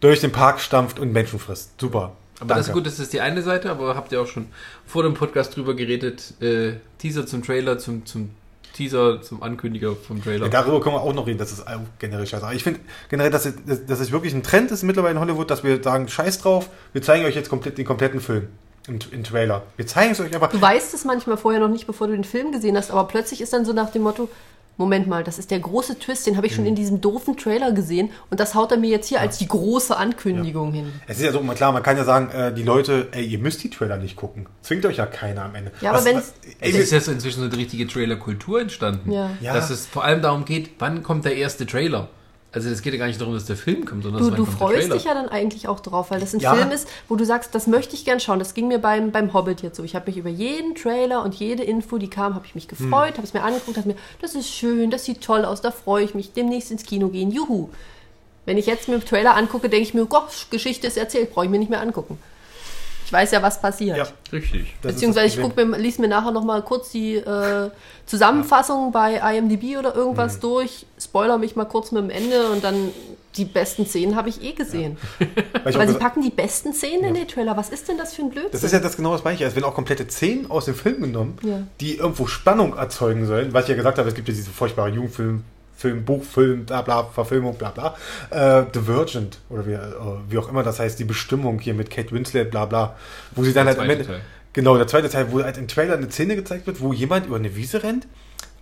[0.00, 1.80] durch den Park stampft und Menschen frisst.
[1.80, 2.12] Super.
[2.40, 4.46] Aber das ist gut, das ist die eine Seite, aber habt ihr auch schon
[4.86, 8.30] vor dem Podcast drüber geredet, äh, Teaser zum Trailer, zum, zum
[8.74, 10.46] Teaser, zum Ankündiger vom Trailer.
[10.46, 12.44] Ja, darüber können wir auch noch reden, das ist auch generell scheiße.
[12.44, 13.54] Aber ich finde generell, dass es,
[13.86, 17.00] dass es wirklich ein Trend ist mittlerweile in Hollywood, dass wir sagen, scheiß drauf, wir
[17.00, 18.48] zeigen euch jetzt komplett den kompletten Film
[18.88, 19.62] im, im Trailer.
[19.76, 20.50] Wir zeigen es euch einfach.
[20.50, 23.40] Du weißt es manchmal vorher noch nicht, bevor du den Film gesehen hast, aber plötzlich
[23.40, 24.28] ist dann so nach dem Motto,
[24.76, 27.70] Moment mal, das ist der große Twist, den habe ich schon in diesem doofen Trailer
[27.70, 30.92] gesehen und das haut er mir jetzt hier als die große Ankündigung hin.
[31.06, 33.38] Es ist ja so, mal klar, man kann ja sagen, äh, die Leute, ey, ihr
[33.38, 34.46] müsst die Trailer nicht gucken.
[34.62, 35.70] Zwingt euch ja keiner am Ende.
[35.80, 39.12] Ja, aber was- ey, Es ist jetzt inzwischen so eine richtige Trailer-Kultur entstanden.
[39.12, 39.30] Ja.
[39.40, 39.54] Ja.
[39.54, 42.08] Dass es vor allem darum geht, wann kommt der erste Trailer.
[42.54, 44.46] Also es geht ja gar nicht darum, dass der Film kommt, sondern Du, wann du
[44.46, 46.54] freust dich ja dann eigentlich auch drauf, weil das ein Ja.
[46.54, 48.38] Film ist, wo du sagst, das möchte ich gern schauen.
[48.38, 49.82] Das ging mir beim, beim Hobbit jetzt so.
[49.82, 53.14] Ich habe mich über jeden Trailer und jede Info, die kam, habe ich mich gefreut,
[53.16, 56.04] habe es mir angeguckt, habe mir, das ist schön, das sieht toll aus, da freue
[56.04, 57.70] ich mich, demnächst ins Kino gehen, juhu.
[58.46, 61.46] Wenn ich jetzt mir den Trailer angucke, denke ich mir, Gott, Geschichte ist erzählt, brauche
[61.46, 62.18] ich mir nicht mehr angucken.
[63.06, 63.98] Ich weiß ja, was passiert.
[63.98, 64.74] Ja, Richtig.
[64.80, 67.70] das Beziehungsweise ich guck mir, lies mir nachher noch mal kurz die äh,
[68.06, 69.96] Zusammenfassung bei IMDb oder Mhm.
[69.98, 72.90] irgendwas durch, spoiler mich mal kurz mit dem Ende und dann
[73.36, 74.96] die besten Szenen habe ich eh gesehen.
[75.18, 77.56] Weil ich auch Aber sie packen die besten Szenen in den Trailer.
[77.56, 78.50] Was ist denn das für ein Blödsinn?
[78.50, 79.44] Das ist ja das genau das Gleiche.
[79.44, 81.60] Es werden auch komplette Szenen aus dem Film genommen, Ja.
[81.80, 83.52] die irgendwo Spannung erzeugen sollen.
[83.52, 85.44] Was ich ja gesagt habe, es gibt ja diese furchtbare Jugendfilm,
[85.76, 87.94] Film, Buchfilm, bla bla, Verfilmung, bla bla.
[88.30, 89.78] Äh, Divergent oder wie, äh,
[90.28, 92.96] wie auch immer das heißt, die Bestimmung hier mit Kate Winslet, bla bla.
[93.36, 94.12] Wo sie dann Der halt am zweite Ende.
[94.14, 94.20] Teil.
[94.52, 97.36] Genau, der zweite Teil, wo halt im Trailer eine Szene gezeigt wird, wo jemand über
[97.36, 98.06] eine Wiese rennt,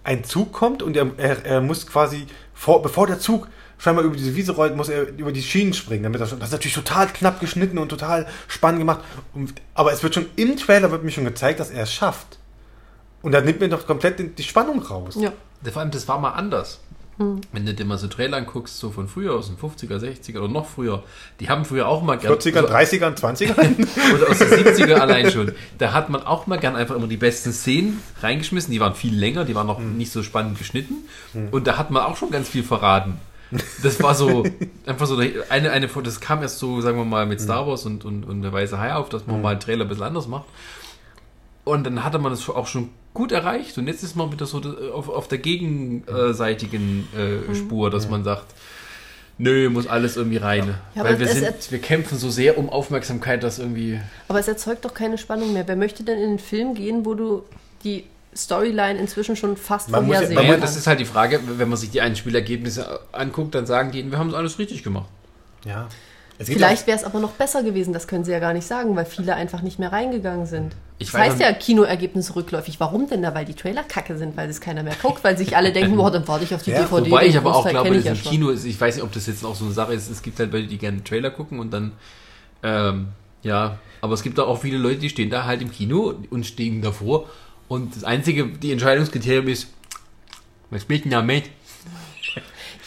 [0.04, 3.46] ein Zug kommt und er, er, er muss quasi, vor, bevor der Zug
[3.78, 6.02] scheinbar über diese Wiese rollt, muss er über die Schienen springen.
[6.04, 9.00] Damit er schon, das ist natürlich total knapp geschnitten und total spannend gemacht.
[9.34, 12.38] Und, aber es wird schon im Trailer wird mir schon gezeigt, dass er es schafft.
[13.22, 15.16] Und da nimmt mir doch komplett die- die Spannung raus.
[15.18, 15.32] ja.
[15.72, 16.80] Vor allem, das war mal anders.
[17.22, 17.40] Hm.
[17.52, 20.48] Wenn du dir mal so Trailer anguckst, so von früher, aus den 50er, 60er oder
[20.48, 21.02] noch früher,
[21.40, 22.32] die haben früher auch mal gern...
[22.32, 24.14] 40er, so, 30er, 20er.
[24.14, 25.52] oder aus den 70er allein schon.
[25.78, 28.72] Da hat man auch mal gern einfach immer die besten Szenen reingeschmissen.
[28.72, 29.96] Die waren viel länger, die waren noch Hm.
[29.96, 30.94] nicht so spannend geschnitten.
[31.50, 33.18] Und da hat man auch schon ganz viel verraten.
[33.82, 34.44] Das war so,
[34.86, 37.44] einfach so eine, eine, das kam erst so, sagen wir mal, mit Hm.
[37.44, 39.88] Star Wars und, und, und der Weiße Hai auf, dass man mal einen Trailer ein
[39.88, 40.46] bisschen anders macht.
[41.64, 43.76] Und dann hatte man es auch schon gut erreicht.
[43.78, 44.60] Und jetzt ist man wieder so
[44.94, 48.46] auf, auf der gegenseitigen äh, Spur, dass man sagt,
[49.38, 50.74] nö, muss alles irgendwie rein.
[50.94, 54.00] Ja, Weil wir, sind, wir kämpfen so sehr um Aufmerksamkeit, dass irgendwie...
[54.28, 55.66] Aber es erzeugt doch keine Spannung mehr.
[55.66, 57.42] Wer möchte denn in einen Film gehen, wo du
[57.84, 58.04] die
[58.34, 61.40] Storyline inzwischen schon fast Man muss ja- vorhersehen man muss- das ist halt die Frage,
[61.58, 65.08] wenn man sich die Einspielergebnisse anguckt, dann sagen die, wir haben es alles richtig gemacht.
[65.64, 65.88] ja.
[66.44, 69.04] Vielleicht wäre es aber noch besser gewesen, das können sie ja gar nicht sagen, weil
[69.04, 70.74] viele einfach nicht mehr reingegangen sind.
[70.98, 72.78] Ich das weiß heißt ja Kinoergebnis rückläufig.
[72.80, 73.34] Warum denn da?
[73.34, 76.10] Weil die Trailer kacke sind, weil es keiner mehr guckt, weil sich alle denken, boah,
[76.10, 77.10] dann warte ich auf die Ja, DVD.
[77.10, 78.20] Wobei ich aber auch glaube, dass im ja.
[78.20, 80.38] Kino ist, ich weiß nicht, ob das jetzt auch so eine Sache ist, es gibt
[80.38, 81.92] halt Leute, die gerne Trailer gucken und dann,
[82.62, 83.08] ähm,
[83.42, 86.82] ja, aber es gibt auch viele Leute, die stehen da halt im Kino und stehen
[86.82, 87.26] davor
[87.68, 89.68] und das einzige, die Entscheidungskriterium ist,
[90.70, 91.44] was spielt denn da mit?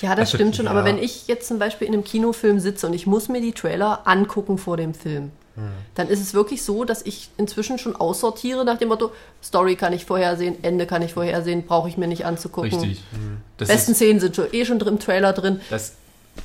[0.01, 0.65] Ja, das stimmt schon.
[0.65, 0.71] Ja.
[0.71, 3.53] Aber wenn ich jetzt zum Beispiel in einem Kinofilm sitze und ich muss mir die
[3.53, 5.31] Trailer angucken vor dem Film,
[5.93, 9.93] dann ist es wirklich so, dass ich inzwischen schon aussortiere nach dem Motto, Story kann
[9.93, 12.71] ich vorhersehen, Ende kann ich vorhersehen, brauche ich mir nicht anzugucken.
[12.77, 13.01] Richtig.
[13.57, 15.61] Das Besten ist, Szenen sind schon, eh schon drin, im Trailer drin.
[15.69, 15.93] das,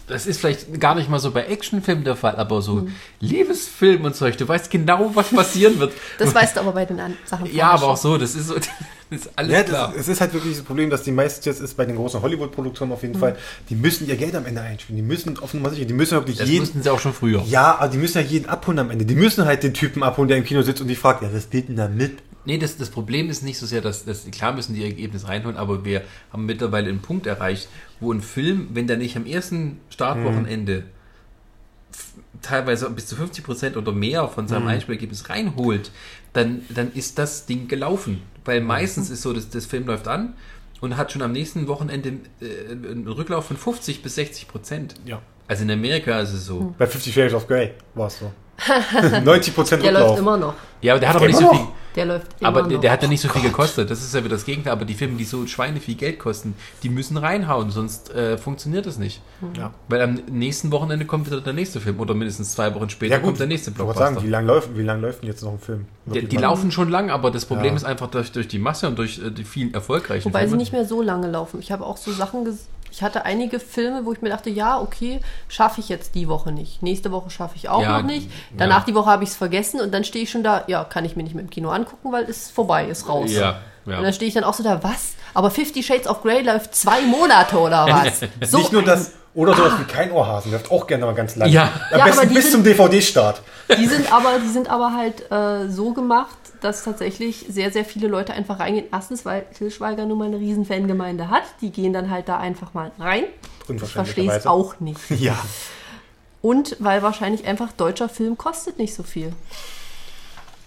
[0.07, 2.95] das ist vielleicht gar nicht mal so bei Actionfilmen der Fall, aber so Hm.
[3.21, 5.93] Liebesfilm und Zeug, du weißt genau, was passieren wird.
[6.19, 7.89] Das weißt du aber bei den an- Sachen ja, aber schon.
[7.91, 8.55] auch so, das ist so,
[9.11, 9.89] das ist alles Ja, klar.
[9.93, 12.21] das, es ist halt wirklich das Problem, dass die meisten jetzt ist bei den großen
[12.23, 13.21] Hollywood-Produktionen auf jeden Mhm.
[13.21, 13.37] Fall,
[13.69, 14.97] die müssen ihr Geld am Ende einspielen.
[14.97, 16.61] Die müssen offenbar sicher, die müssen wirklich Das jeden.
[16.63, 17.43] mussten sie auch schon früher.
[17.49, 19.05] Ja, aber die müssen ja jeden abholen am Ende.
[19.05, 21.45] Die müssen halt den Typen abholen, der im Kino sitzt und die fragt, ja, was
[21.45, 22.19] spielt denn da mit?
[22.47, 25.29] Nee, das, das Problem ist nicht so sehr, dass, dass klar müssen die ihr Ergebnis
[25.29, 27.69] reinholen, aber wir haben mittlerweile einen Punkt erreicht,
[28.01, 30.85] wo ein Film, wenn der nicht am ersten Startwochenende
[31.93, 32.13] f-
[32.43, 35.91] teilweise bis zu 50 Prozent oder mehr von seinem Einspielergebnis reinholt,
[36.33, 38.23] dann, dann ist das Ding gelaufen.
[38.45, 40.35] Weil meistens ist so, dass das Film läuft an
[40.81, 42.09] und hat schon am nächsten Wochenende
[42.41, 44.95] äh, einen Rücklauf von 50 bis 60 Prozent.
[45.05, 45.21] Ja.
[45.47, 46.75] Also in Amerika ist es so.
[46.79, 48.33] Bei 50 Shades of Grey war es so.
[49.25, 50.19] 90 Prozent Der läuft Rücklauf.
[50.19, 50.55] immer noch.
[50.83, 51.61] Ja, aber der hat aber nicht Immer so noch?
[51.67, 51.75] viel.
[51.97, 52.69] Der läuft immer Aber noch.
[52.69, 53.91] der, der hat ja nicht so viel gekostet.
[53.91, 54.73] Das ist ja wieder das Gegenteil.
[54.73, 56.55] Aber die Filme, die so Schweine viel Geld kosten,
[56.85, 59.21] die müssen reinhauen, sonst äh, funktioniert das nicht.
[59.57, 59.73] Ja.
[59.89, 63.41] Weil am nächsten Wochenende kommt wieder der nächste Film oder mindestens zwei Wochen später kommt
[63.41, 64.15] der nächste Ich wollte Blockbuster.
[64.15, 65.87] sagen, wie lange läuft, wie lang läuft denn jetzt noch ein Film?
[66.07, 67.77] die, die laufen schon lang, aber das Problem Ja.
[67.79, 70.59] ist einfach durch, durch die Masse und durch äh, die vielen erfolgreichen Wobei sie Filme.
[70.59, 71.59] nicht mehr so lange laufen.
[71.61, 74.81] Ich habe auch so Sachen ges Ich hatte einige Filme, wo ich mir dachte, ja,
[74.81, 76.83] okay, schaffe ich jetzt die Woche nicht.
[76.83, 78.31] Nächste Woche schaffe ich auch Ja, noch nicht.
[78.57, 78.85] Danach ja.
[78.87, 81.17] die Woche habe ich es vergessen und dann stehe ich schon da, ja, kann ich
[81.17, 83.31] mir nicht mehr im Kino angucken, weil es vorbei ist, raus.
[83.33, 83.99] Ja, ja.
[83.99, 85.15] Und dann stehe ich dann auch so da, was?
[85.35, 88.21] Aber Fifty Shades of Grey läuft zwei Monate oder was?
[88.51, 91.49] So Nicht nur das, oder sowas wie kein Ohrhasen, läuft auch gerne mal ganz lang.
[91.49, 91.71] Ja.
[91.93, 93.43] Am Ja, besten aber die bis sind- zum DVD-Start.
[93.79, 98.09] Die sind aber, die sind aber halt äh, so gemacht, dass tatsächlich sehr, sehr viele
[98.09, 98.87] Leute einfach reingehen.
[98.93, 101.43] Erstens, weil Til Schweiger nun mal eine riesen Fangemeinde hat.
[101.61, 103.25] Die gehen dann halt da einfach mal rein.
[103.69, 105.01] Ich verstehe es auch nicht.
[105.11, 105.39] Ja.
[106.43, 109.33] Und weil wahrscheinlich einfach deutscher Film kostet nicht so viel.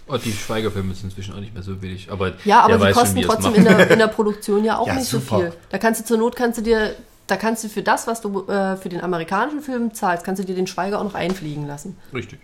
[0.06, 2.12] Oh, die Schweigerfilme sind inzwischen auch nicht mehr so billig.
[2.12, 4.86] Aber Ja, aber die schon, kosten es trotzdem in der, in der Produktion ja auch
[4.86, 5.36] Ja, nicht super.
[5.36, 5.52] so viel.
[5.70, 6.94] Da kannst du zur Not, kannst du dir,
[7.26, 10.46] da kannst du für das, was du äh, für den amerikanischen Film zahlst, kannst du
[10.46, 11.96] dir den Schweiger auch noch einfliegen lassen.
[12.12, 12.38] Richtig.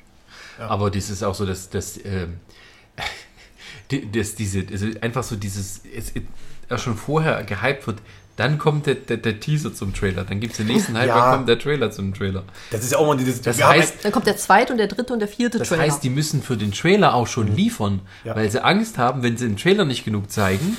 [0.58, 2.38] Aber das ist auch so, dass, dass ähm,
[3.90, 6.12] die- dass diese, also einfach so dieses, es,
[6.70, 7.98] ja schon vorher gehypt wird,
[8.36, 11.18] dann kommt der, der, der Teaser zum Trailer, dann gibt es den nächsten Hype, Ja.
[11.20, 12.44] dann kommt der Trailer zum Trailer.
[12.70, 13.42] Das ist ja auch mal dieses.
[13.42, 15.82] Das heißt, Dann kommt der zweite und der dritte und der vierte das Trailer.
[15.82, 18.34] heißt, die müssen für den Trailer auch schon liefern, Ja.
[18.36, 20.76] weil sie Angst haben, wenn sie im Trailer nicht genug zeigen,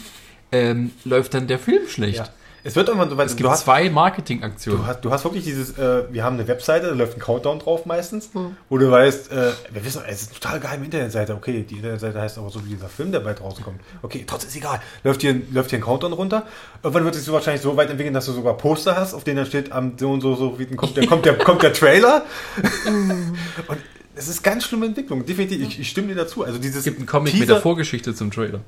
[0.52, 2.18] ähm, läuft dann der Film schlecht.
[2.20, 2.30] ja.
[2.64, 3.26] Es wird irgendwann so weit.
[3.28, 4.86] Es du gibt hast, zwei du Marketingaktionen.
[4.86, 5.78] hast, du hast wirklich dieses.
[5.78, 8.56] Äh, wir haben eine Webseite, da läuft ein Countdown drauf meistens, Hm.
[8.70, 11.34] wo du weißt, äh, wir wissen, es ist eine total geheime Internetseite.
[11.34, 13.80] Okay, die Internetseite heißt aber so wie dieser Film, der bald rauskommt.
[14.02, 14.80] Okay, trotzdem ist egal.
[15.04, 16.46] Läuft hier, läuft hier ein Countdown runter.
[16.84, 19.38] Irgendwann wird sich so wahrscheinlich so weit entwickeln, dass du sogar Poster hast, auf denen
[19.38, 22.26] dann steht, am so und so, so wie kommt der, kommt der, kommt der Trailer.
[22.88, 23.78] und
[24.16, 25.26] es ist ganz schlimme Entwicklung.
[25.26, 26.44] Definitiv, ich, ich stimme dir dazu.
[26.44, 28.60] Also dieses Es gibt einen Comic Teaser- mit der Vorgeschichte zum Trailer.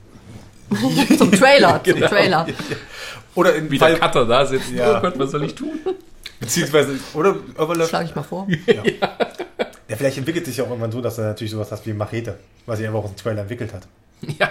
[1.18, 2.08] Zum Trailer, zum Genau.
[2.08, 2.48] Trailer.
[3.36, 4.72] Oder im Wie Fall, der Cutter da sitzt.
[4.72, 4.98] Ja.
[4.98, 5.80] Oh Gott, was soll ich tun?
[6.40, 8.48] beziehungsweise, oder läuft Schlage ich mal vor.
[9.90, 12.38] Ja, vielleicht entwickelt sich ja auch irgendwann so, dass er natürlich sowas hat wie Machete,
[12.66, 13.84] was sich einfach aus dem Trailer entwickelt hat.
[14.40, 14.50] Ja.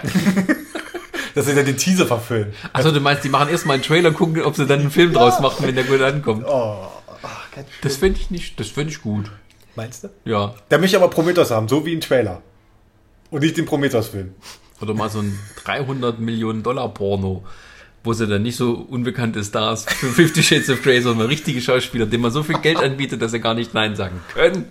[1.35, 2.53] Dass sie dann den Teaser verfüllen.
[2.71, 5.39] Achso, du meinst, die machen erstmal einen Trailer, gucken, ob sie dann einen Film draus
[5.39, 6.45] machen, wenn der gut ankommt.
[6.47, 6.87] Oh,
[7.23, 9.31] ach, ganz Das finde ich nicht, das finde ich gut.
[9.75, 10.09] meinst du?
[10.25, 10.53] Ja.
[10.69, 12.41] Da möchte ich aber Prometheus haben, so wie ein Trailer.
[13.31, 14.35] Und nicht den Prometheus-Film.
[14.83, 17.43] Oder mal so ein 300 Millionen Dollar Porno,
[18.03, 22.05] wo sie dann nicht so unbekannte Stars für Fifty Shades of Grey, sondern richtige Schauspieler,
[22.05, 24.65] denen man so viel Geld anbietet, dass sie gar nicht Nein sagen können.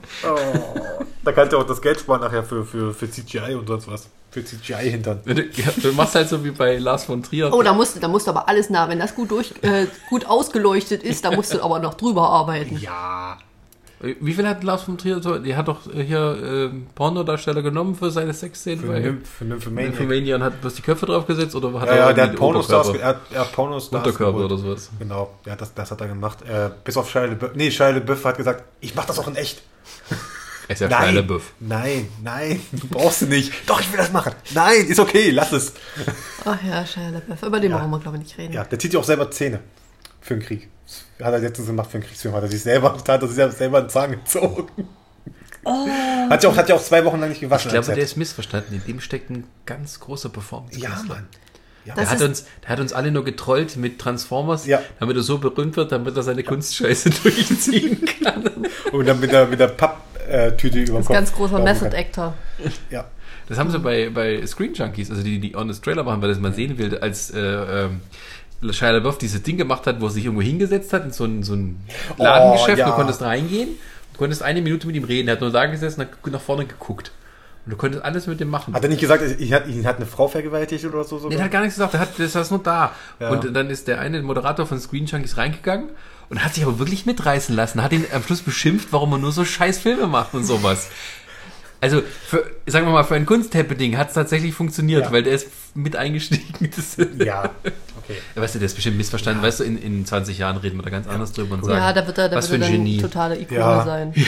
[1.25, 4.09] Da kannst du auch das Geld sparen nachher für, für, für CGI und sonst was.
[4.33, 5.21] Für CGI-Hintern.
[5.25, 7.53] Du, ja, du machst halt so wie bei Lars von Trier.
[7.53, 8.89] Oh, da musst, du- da musst du aber alles nah.
[8.89, 12.79] Wenn das gut, durch, äh, gut ausgeleuchtet ist, da musst du aber noch drüber arbeiten.
[12.79, 13.37] Ja.
[14.21, 15.21] Wie viel hat Lars von Trier?
[15.21, 19.91] Die hat doch hier ähm, Pornodarsteller genommen für seine Sexszenen Für, bei für Nymphomaniac.
[19.93, 23.07] Nymphomania und hat bloß die Köpfe draufgesetzt oder hat Ja, ja, der hat Pornostars, er
[23.07, 24.53] hat, er hat Pornostars Unterkörper geholt.
[24.53, 24.91] oder sowas.
[24.99, 26.43] Genau, ja, das, das hat er gemacht.
[26.43, 27.55] Äh, bis auf Shia LaBeouf.
[27.55, 29.63] Nee, Shia LaBeouf hat gesagt, ich mach das auch in echt.
[30.69, 31.53] Er ist ja nein, Shia LaBeouf.
[31.59, 33.53] nein, nein, du brauchst du nicht.
[33.69, 34.33] Doch, ich will das machen.
[34.55, 35.73] Nein, ist okay, lass es.
[36.45, 37.43] Ach ja, Shia LaBeouf.
[37.43, 37.79] Über den Ja.
[37.79, 38.53] brauchen wir, glaube ich, nicht reden.
[38.53, 39.59] Ja, der zieht ja auch selber Zähne
[40.21, 40.69] für den Krieg.
[41.23, 42.35] Hat er letztens gemacht für den Kriegsfilm.
[42.35, 44.69] Hat er sich selber, hat er sich selber einen Zahn gezogen.
[45.65, 47.69] Hat, ja auch, hat ja auch zwei Wochen lang nicht gewaschen.
[47.69, 48.75] Ich glaube, der ist missverstanden.
[48.75, 50.79] In dem steckt ein ganz großer Performance.
[50.79, 51.27] ja, Mann.
[51.85, 54.81] Ja, Der hat, uns, der hat uns alle nur getrollt mit Transformers, Ja.
[55.01, 58.51] damit er so berühmt wird, damit er seine Kunstscheiße durchziehen kann.
[58.93, 61.09] und dann mit der, mit der Papptüte über Kopf.
[61.09, 61.97] ganz großer Method.
[61.97, 62.35] Actor.
[62.91, 63.05] Ja.
[63.49, 66.39] Das haben sie bei, bei Screen Junkies, also die, die Honest Trailer machen, weil das
[66.39, 68.01] mal sehen will, als äh, ähm,
[68.71, 71.43] Shia LaBeouf dieses Ding gemacht hat, wo er sich irgendwo hingesetzt hat, in so ein,
[71.43, 71.81] so ein
[72.17, 72.87] Ladengeschäft, ja.
[72.87, 73.71] du konntest reingehen,
[74.13, 76.41] du konntest eine Minute mit ihm reden, er hat nur da gesessen und hat nach
[76.41, 77.13] vorne geguckt.
[77.65, 78.75] Und du konntest alles mit dem machen.
[78.75, 81.29] Hat er nicht gesagt, ihn hat, ihn hat eine Frau vergewaltigt oder so?
[81.29, 82.93] Nee, der hat gar nichts gesagt, der hat, der saß nur da.
[83.21, 83.31] Ja.
[83.31, 85.91] Und dann ist der eine Moderator von Screen Junkies reingegangen
[86.29, 89.31] und hat sich aber wirklich mitreißen lassen, hat ihn am Schluss beschimpft, warum er nur
[89.31, 90.89] so scheiß Filme macht und sowas.
[91.83, 95.13] Also, für, sagen wir mal, für ein Kunsthappening hat es tatsächlich funktioniert, Ja.
[95.13, 96.71] weil der ist mit eingestiegen.
[96.75, 97.51] Das, Ja,
[97.99, 98.15] okay.
[98.37, 99.43] Weißt du, der ist bestimmt missverstanden.
[99.43, 101.93] Weißt du, in, in 20 Jahren reden wir da ganz anders drüber und sagen, Ja,
[101.93, 102.99] da wird er, da was wird für er dann Genie.
[103.03, 103.85] totale Ikone Ja.
[103.85, 104.13] sein.
[104.17, 104.25] Ja.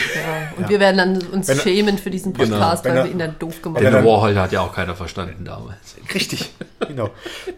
[0.57, 3.19] Und wir werden dann uns Wenn schämen für diesen Podcast, Wenn weil er- wir ihn
[3.19, 3.95] dann doof gemacht Ja, haben.
[3.95, 5.95] dann- Warhol hat ja auch keiner verstanden damals.
[6.13, 6.51] Richtig.
[6.85, 7.09] Genau.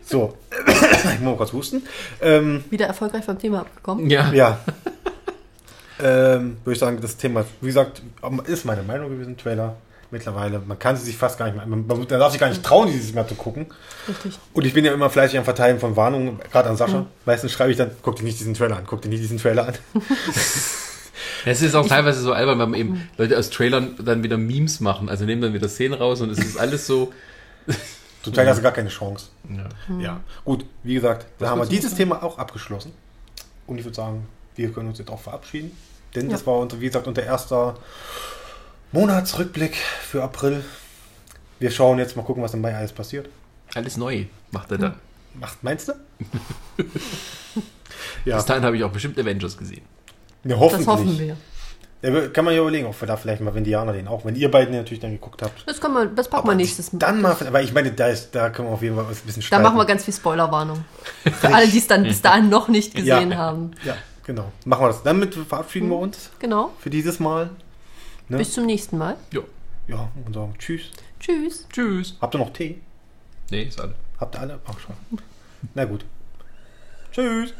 [0.05, 0.37] So.
[0.67, 1.81] ich muss mal kurz husten.
[2.21, 4.07] Ähm, Wieder erfolgreich vom Thema abgekommen.
[4.11, 4.31] Ja.
[4.31, 4.59] ja.
[5.99, 8.03] ähm, würde ich sagen, das Thema, wie gesagt,
[8.45, 9.75] ist meine Meinung gewesen, Trailer.
[10.09, 12.63] Mittlerweile, man kann sie sich fast gar nicht mehr, man, man darf sich gar nicht
[12.63, 13.65] trauen, die sich mal zu gucken.
[14.07, 14.39] Richtig.
[14.53, 17.05] Und ich bin ja immer fleißig am Verteilen von Warnungen, gerade an Sascha.
[17.25, 19.67] Meistens schreibe ich dann, guck dir nicht diesen Trailer an, guck dir nicht diesen Trailer
[19.67, 19.73] an.
[21.45, 24.79] Es ist auch teilweise so albern, wenn man eben Leute aus Trailern dann wieder Memes
[24.79, 25.09] machen.
[25.09, 27.13] Also nehmen dann wieder Szenen raus und es ist alles so.
[28.23, 29.27] Zum Teil hast du gar keine Chance.
[29.49, 29.99] Ja.
[29.99, 30.19] Ja.
[30.43, 32.91] Gut, wie gesagt, da Was haben wir dieses Thema auch abgeschlossen.
[33.65, 35.71] Und ich würde sagen, wir können uns jetzt auch verabschieden.
[36.15, 36.31] Denn Ja.
[36.33, 37.75] das war, unser, wie gesagt, unser erster
[38.91, 40.63] Monatsrückblick für April.
[41.59, 43.27] Wir schauen jetzt mal gucken, was im Mai alles passiert.
[43.75, 44.95] Alles neu macht er dann.
[45.33, 45.93] Macht, meinst du?
[48.25, 49.81] ja, Bis dahin habe ich auch bestimmt Avengers gesehen.
[50.43, 50.87] Das hoffentlich.
[50.87, 51.37] hoffen wir.
[52.03, 54.49] Ja, kann man ja überlegen, ob wir da vielleicht mal Vendianer den auch, wenn ihr
[54.51, 55.63] beiden den natürlich dann geguckt habt.
[55.67, 56.99] Das, kann man, das packen wir nächstes Mal.
[56.99, 59.41] Dann mal, aber ich meine, da, ist, da können wir auf jeden Fall ein bisschen
[59.41, 59.63] Da streiten.
[59.63, 60.85] machen wir ganz viel Spoilerwarnung.
[61.41, 63.37] Für alle, die es dann bis dahin noch nicht gesehen Ja.
[63.37, 63.71] haben.
[63.83, 64.51] Ja, genau.
[64.63, 65.01] Machen wir das.
[65.03, 66.71] Damit verabschieden wir uns Genau.
[66.79, 67.49] für dieses Mal.
[68.29, 68.37] Ne?
[68.37, 69.17] Bis zum nächsten Mal.
[69.31, 69.41] Ja.
[69.87, 70.91] Ja, und sagen Tschüss.
[71.19, 71.65] Tschüss.
[71.71, 72.15] Tschüss.
[72.19, 72.81] Habt ihr noch Tee?
[73.49, 73.95] Nee, ist alle.
[74.19, 74.59] Habt ihr alle?
[74.65, 74.95] Ach schon.
[75.73, 76.03] Na gut.
[77.11, 77.53] Tschüss.